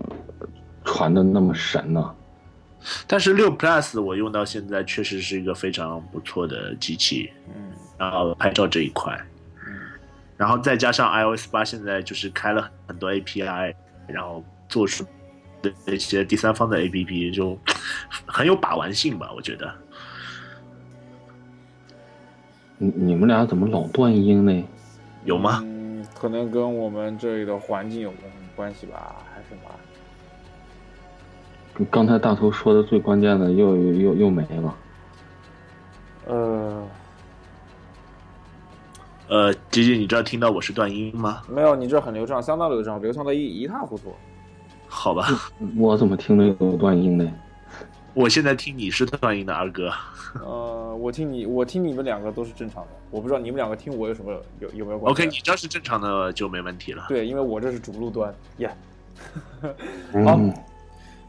[0.85, 2.15] 传的那么神呢、
[3.07, 9.30] 但是六 Plus 我用到现在确实是一个非常不错的机器，嗯然后拍照这一块，嗯
[10.41, 13.75] 然后再加上 iOS 八现在就是开了很多 API，
[14.07, 15.05] 然后做出
[15.61, 17.59] 的一些第三方的 APP 就
[18.25, 19.71] 很有把玩性吧，我觉得。
[22.79, 24.65] 你你们俩怎么老断音呢？
[25.27, 25.61] 有吗？
[25.63, 28.11] 嗯，可能跟我们这里的环境有
[28.57, 29.55] 关系吧，还是什
[31.77, 31.85] 么？
[31.91, 34.75] 刚才大头说的最关键的又又又又没了。
[36.27, 36.83] 呃，
[39.31, 41.41] 呃，吉吉，你知道听到我是断音吗？
[41.49, 44.13] 没有，你这很流畅，相当流畅，流畅的一一塌糊涂。
[44.89, 45.29] 好吧，
[45.79, 47.33] 我怎么听着有断音呢？
[48.13, 49.89] 我现在听你是断音的二哥。
[50.45, 57.05] 呃，我听你，我听你们两个都是正常的，我不知道你们两个听我有什么有有没有关系 OK，你这是正常的就没问题了。
[57.09, 58.69] 对，因为我这是主路端耶。
[60.13, 60.53] 好嗯，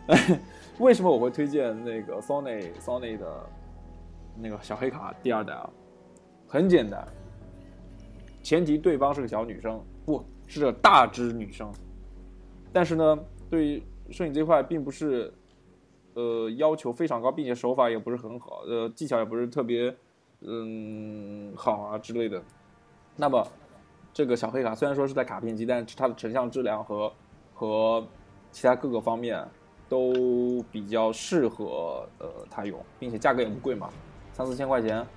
[0.79, 3.27] 为什么我会推荐那个 Sony Sony 的
[4.35, 5.69] 那个小黑卡第二代啊？
[6.47, 7.07] 很简单，
[8.51, 11.71] 前提对方是个小女生，不是个大只女生。
[12.73, 13.17] 但是呢，
[13.49, 15.33] 对于摄影这块并不是
[16.15, 19.95] 呃要求非常高，并且手法也不是很好，呃技巧也不是特别
[20.41, 22.43] 嗯好啊之类的。
[23.15, 23.41] 那么
[24.11, 27.09] 这个小黑卡虽然说是在卡片机，但是它的成像质量和
[27.53, 28.05] 和
[28.51, 29.47] 其他各个方面
[29.87, 33.89] 都比较适合呃它用，并且价格也不贵嘛，
[34.33, 35.07] 三四千块钱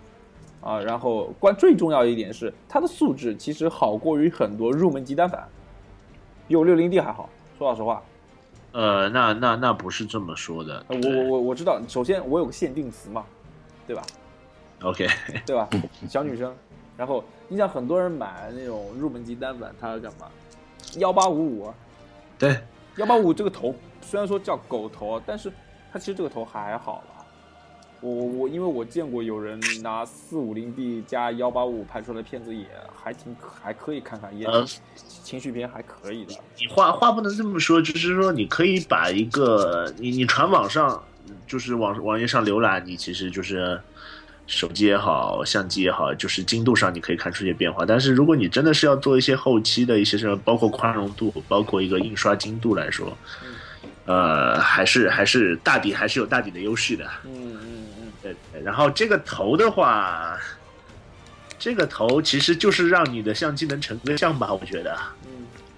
[0.64, 0.80] 啊。
[0.80, 5.46] 然后关最重要一点是它的素质其实好过于很多入门级单反，
[6.48, 7.28] 比我六零 D 还好。
[7.56, 8.02] 说老实话，
[8.72, 10.84] 呃，那那那不是这么说的。
[10.88, 13.24] 呃我我我我知道，首先我有个限定词嘛，
[13.86, 14.02] 对吧
[14.82, 15.06] ？OK，
[15.46, 15.68] 对吧？
[16.08, 16.52] 小女生，
[16.96, 20.26] 然后你想很多人买那种入门级单反，它要干嘛？
[20.98, 21.72] 幺八五五，
[22.36, 22.58] 对，
[22.96, 25.50] 幺八五这个头虽然说叫狗头，但是
[25.92, 27.13] 它其实这个头还好吧。
[28.00, 34.64] 我我我，因为我见过有人拿四五零 D 加幺八五拍出来的片子也还挺还可以看看，也呃
[34.96, 36.34] 情绪片还可以的。
[36.58, 41.02] 你话话不能这么说，就是说你可以把一个你你传网上，
[41.46, 43.80] 就是网网页上浏览，你其实就是
[44.46, 47.86] 手机也好，相机也好，就是精度上你可以看出一些变化。
[47.86, 53.16] 但是如果你真的是要做一些后期的一些什么，包括宽容度，包括一个印刷精度来说，
[54.06, 57.04] 呃，还是还是大底还是有大底的优势的。
[57.24, 60.38] 嗯嗯嗯，对，然后这个头的话，
[61.58, 64.96] 这个头其实就是让你的相机能成个像吧，我觉得。
[65.24, 65.30] 嗯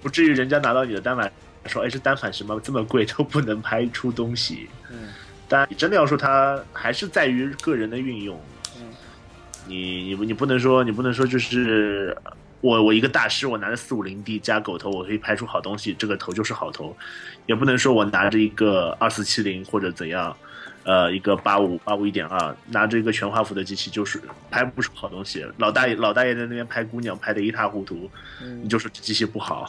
[0.02, 1.32] 不至于人家拿到你的单反
[1.66, 4.68] 说，哎，这单反什么这么贵都不能拍出东西。
[4.90, 5.08] 嗯
[5.48, 8.40] 但你真的要说它还是在于个人的运用，
[8.76, 8.82] 嗯
[9.66, 12.16] 你你你不能说你不能说就是
[12.60, 16.96] 我我一个大师，我拿着四五零 D 加狗头，我可以拍出好东西，这个头就是好头，
[17.46, 20.36] 也不能说我拿着一个二四七零或者怎样。
[20.84, 25.44] 呃，一个八五八五一点二，拿着一个全画幅的机器，就是拍不出好东西。
[25.58, 28.08] 老大爷老大爷在那边拍姑娘，拍的一塌糊涂，
[28.40, 29.68] 你嗯，就说这机器不好。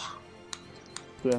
[1.24, 1.34] 对，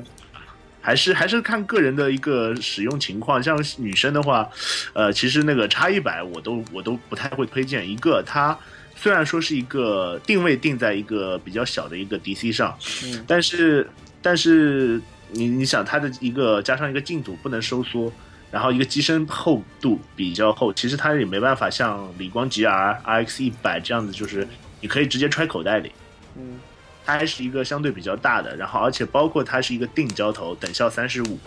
[0.80, 3.40] 还是还是看个人的一个使用情况。
[3.40, 4.50] 像女生的话，
[4.94, 7.88] 呃，其实那个叉一百我都我都不太会推荐。
[7.88, 8.58] 一个它
[9.00, 13.88] 虽然说是一个定位定在一个比较小的一个 DC 上，嗯但是
[14.20, 18.12] 但是你你想它的一个加上一个镜组不能收缩。
[18.50, 24.48] 然后一个机身厚度比较厚，其实它也没办法像理光 GR、RX 一百这样子，就是
[24.80, 25.92] 你可以直接揣口袋里。
[26.34, 26.58] 嗯
[27.04, 31.38] 它还是一个相对比较大的，然后而且包括它是一个定焦头，等效三十五。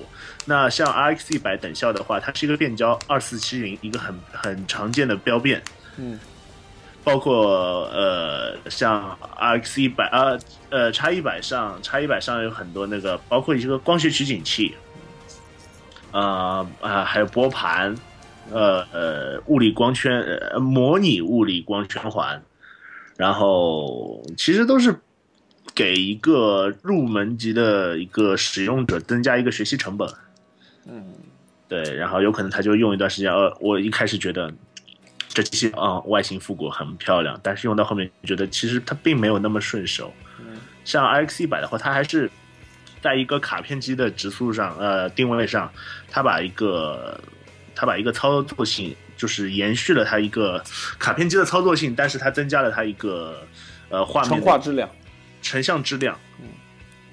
[0.45, 5.59] 那像 RX 一百等效的话，它是一个变焦二四七零，一个很很常见的标变。
[5.97, 6.19] 嗯
[7.03, 10.37] 包括呃像 RX 一百啊
[10.69, 14.75] 呃叉一百上叉一百上有很多那个，包括一个光学取景器，
[16.11, 17.95] 呃啊还有拨盘，
[18.51, 22.41] 呃呃物理光圈呃模拟物理光圈环，
[23.17, 25.01] 然后其实都是
[25.73, 30.07] 给一个入门级的一个使用者增加一个学习成本。
[30.87, 31.03] 嗯
[31.67, 34.53] 对，然后有可能他就用一段时间，呃，我一开始觉得
[35.33, 42.29] 这机器啊、外形复古很漂亮，但是用到后面觉得其实它并没有那么顺手，嗯像 RX 一百的话，它还是
[43.01, 45.71] 在一个卡片机的直速上，呃，定位上，
[46.09, 47.19] 它把一个
[47.75, 50.63] 它把一个操作性，就是延续了它一个
[50.99, 53.41] 卡片机的操作性，但是它增加了它一个
[53.89, 54.89] 呃画面成画质量，
[55.41, 56.17] 成像质量。
[56.39, 56.47] 嗯。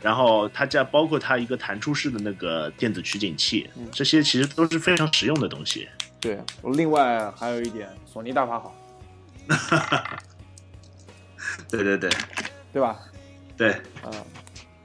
[0.01, 5.89] 然后它加包括它一个弹出式的那个电子取景器，这些其实都是非常实用的东西。
[6.21, 8.75] 对，另外还有一点，索尼大法好。
[11.71, 12.11] 对对对，
[12.73, 12.99] 对吧？
[13.57, 14.13] 对，嗯。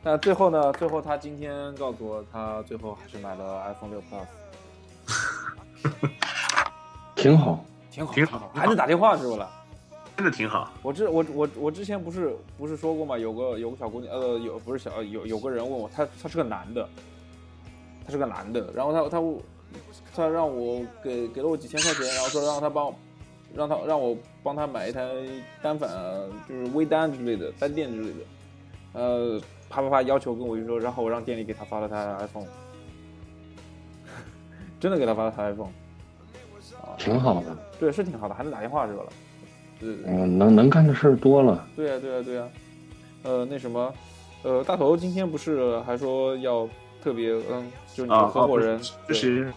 [0.06, 0.72] 那最后呢？
[0.74, 4.28] 最后他今天告诉我，他最后还是买了 iPhone 六 Plus，
[7.16, 9.50] 挺好，挺好，挺好，还能打电话是不啦？
[10.18, 10.70] 真的挺好。
[10.82, 13.18] 我之我我我之前不是不是说过吗？
[13.18, 16.88] 有个有个小姑娘，呃，有不是小有有个人问我，他他是个男的，
[18.06, 19.22] 他是个男的，然后他他
[20.16, 22.94] 他让我给给了我几千块钱，然后说让他帮，
[23.54, 25.08] 让他让我帮他买一台
[25.62, 25.90] 单反，
[26.48, 28.20] 就是微单之类的，单电之类的，
[28.94, 32.48] 呃，啪啪啪要求跟我一说，然后我让店里给他发了台 iPhone，
[34.80, 35.72] 真的给他发了台 iPhone，
[36.82, 39.04] 啊，挺好的，对，是挺好的，还能打电话是吧？
[39.82, 41.68] 嗯，能能干的事儿多了。
[41.76, 42.48] 对呀，对呀，对呀。
[43.24, 43.94] 呃，那什么，
[44.44, 46.68] 呃，大头今天不是还说要
[47.04, 49.52] 特别，嗯，就你的合伙人，就是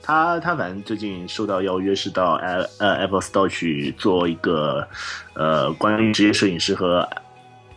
[0.00, 4.86] 他，他反正最近受到邀约是到呃呃 Apple Store 去做一个
[5.34, 7.06] 呃关于职业摄影师和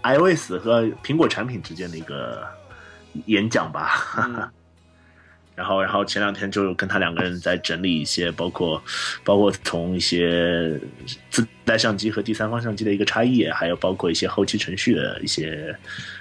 [0.04, 2.48] iOS 和苹果产品之间的一个
[3.26, 4.52] 演讲吧。
[5.60, 8.82] 然后，然后前两天就跟他两个人在整理一些，包括，
[9.26, 10.80] 包括从一些
[11.30, 15.76] 自带相机和第三方相机的一个差异，还有包括一些后期程序的一些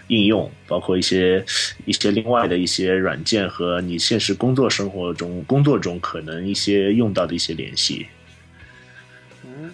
[0.08, 1.44] 应用，包括一些
[1.84, 8.08] 一些另外的一些软件和你现实工作生活中工作中可能一些用到的一些联系。
[9.44, 9.72] 嗯，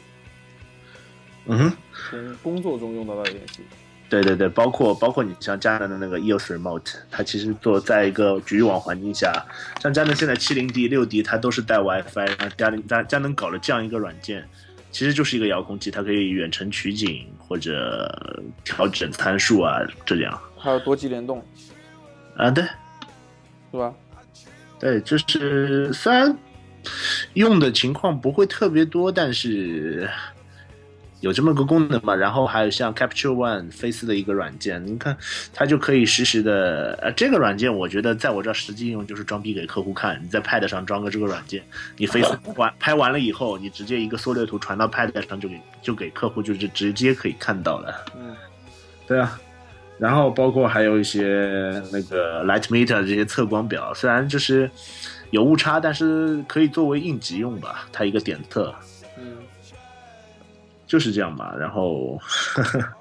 [1.47, 1.73] 嗯，
[2.11, 3.62] 从工作中用到的联系。
[4.09, 9.44] 对对对，包括包括你像佳能的那个 EOS Remote，它其实做在一个局域网环境下，
[9.80, 14.46] 像佳能现在七零 D、六 D，它都是带 WiFi，然后佳能佳佳能搞了这样一个软件，
[14.92, 20.38] 其实就是一个遥控器，它可以远程取景或者调整参数啊，这样。
[20.57, 21.44] 还有多机联动。
[22.36, 22.62] 啊，对，
[23.72, 23.92] 是吧？
[24.78, 26.36] 对，就是虽然
[27.32, 30.09] 用的情况不会特别多，但是。
[31.25, 32.14] 有这么个功能嘛？
[32.14, 35.16] 然后还有像 Capture One 飞思的一个软件，你看
[35.55, 36.99] 它就可以实时的。
[37.01, 40.20] 呃，这个软件我觉得在我这实际应用就是装逼给客户看。
[40.22, 41.62] 你在 Pad 上装个这个软件，
[41.97, 48.05] 你飞思完 拍完了以后，你直接一个缩略图传到 Pad 上就给就给客户就是直接可以看到了。
[48.14, 48.37] 嗯，
[49.07, 49.41] 对啊。
[49.99, 51.22] 然后包括还有一些
[51.91, 54.70] 那个 Light Meter 这些测光表，虽然就是
[55.31, 57.89] 有误差，但是可以作为应急用吧。
[57.91, 58.75] 它一个点测。
[60.87, 62.18] 就是这样吧，然后，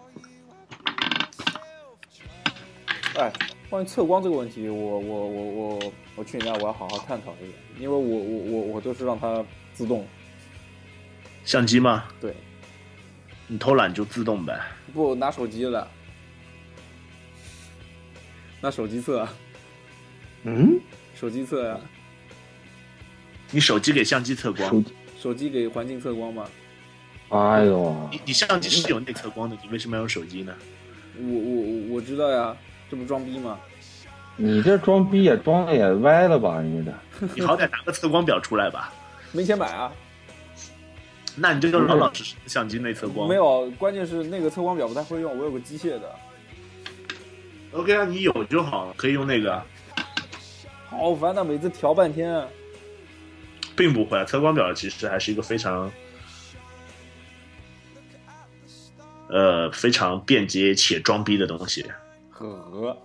[3.15, 3.31] 哎，
[3.69, 5.79] 关于测光这个问题，我我我我
[6.15, 10.07] 我去你家，我要好好探讨一下，因为我我我我都是让它自动
[11.43, 12.05] 相机吗？
[12.19, 12.33] 对，
[13.47, 14.59] 你偷懒就自动呗。
[14.93, 15.87] 不拿手机了，
[18.61, 19.27] 拿手机测。
[20.43, 20.79] 嗯？
[21.15, 21.77] 手机测呀？
[23.51, 24.83] 你手机给相机测光？
[25.19, 26.49] 手机给环境测光吗？
[27.29, 30.53] 哎呦，你你相机是有内测光的，你为什么要用手机呢？
[31.17, 32.55] 我我我我知道呀，
[32.89, 33.59] 这不装逼吗？
[34.35, 36.61] 你这装逼也装的也歪了吧？
[36.61, 36.91] 你这，
[37.35, 38.91] 你好歹拿个测光表出来吧。
[39.31, 39.91] 没钱买啊？
[41.35, 43.27] 那你就老老实实相机内测光。
[43.27, 46.15] 没有，关键是那个测光表不太会用，我有个机械的。
[47.71, 49.59] OK 啊，你有就好，可以用那个。
[50.89, 52.47] 好烦呐，每次调半天。
[53.75, 55.91] 并不会啊，测光表其实还是一个非常。
[59.29, 61.85] 呃，非常便捷且装逼的东西，
[62.29, 62.97] 呵，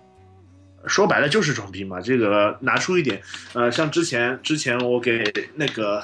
[0.85, 1.99] 说白了就是装逼嘛。
[1.99, 3.21] 这个拿出一点，
[3.53, 5.23] 呃，像之前之前我给
[5.55, 6.03] 那个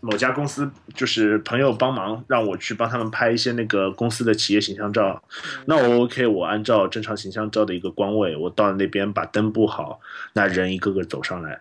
[0.00, 5.22] 某家公司，就是朋友帮忙，让我去帮他们拍一些那个公司的企业形象照。
[5.64, 10.00] 那我 OK，我按照正常形象照的一个光位，我到那边把灯布好，
[10.34, 11.60] 那人一个个走上来。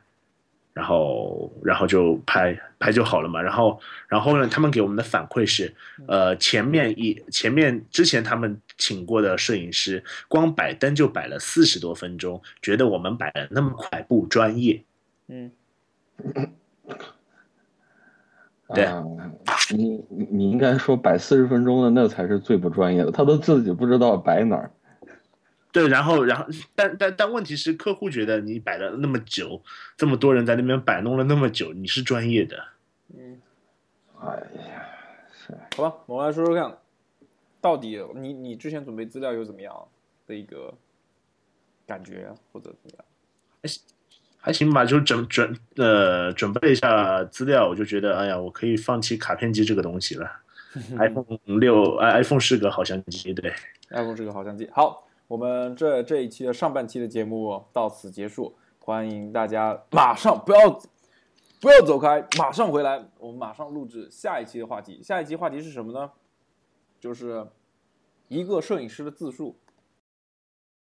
[0.75, 3.41] 然后，然后就拍拍就好了嘛。
[3.41, 3.79] 然后，
[4.09, 5.73] 然后呢，他们给我们的反馈是，
[6.05, 14.83] 呃，前面一前面之前他们请过的摄影师，光摆灯就摆了四十多分钟，觉得我们摆的那么快不专业。
[15.29, 15.49] 嗯，
[18.73, 18.89] 对，
[19.73, 24.69] 你你你应该说摆四十分钟的那才是最不专业的，他都自己不知道摆哪儿。
[25.75, 29.61] 对，然后，然后，但但但问题是，客户觉得你摆了那么久，
[29.97, 32.63] 这么多人在那边摆弄了那么久，你是专业的。
[33.13, 33.41] 嗯，
[34.21, 34.37] 哎
[34.69, 34.87] 呀，
[35.33, 35.53] 是。
[35.75, 36.77] 好吧，我们来说说看，
[37.59, 39.75] 到底你你之前准备资料又怎么样？
[40.25, 40.73] 的一个
[41.85, 43.05] 感觉，或者怎么样？
[44.39, 50.31] 还行吧，就准准呃准备一下资料，我就觉得哎呀，我可以放弃卡片机这个东西了。
[50.97, 51.25] iPhone
[51.59, 53.53] 六，i iPhone 是个好相机，对。
[53.89, 54.69] iPhone 是个好相机。
[54.71, 60.69] 好，我们这这一期的上半期的节目到此结束，欢迎大家马上不要
[61.59, 65.01] 不要走开，马上回来，我们马上录制下一期的话题。
[65.01, 66.11] 下一期话题是什么呢？
[66.99, 67.47] 就是
[68.27, 69.55] 一个摄影师的自述。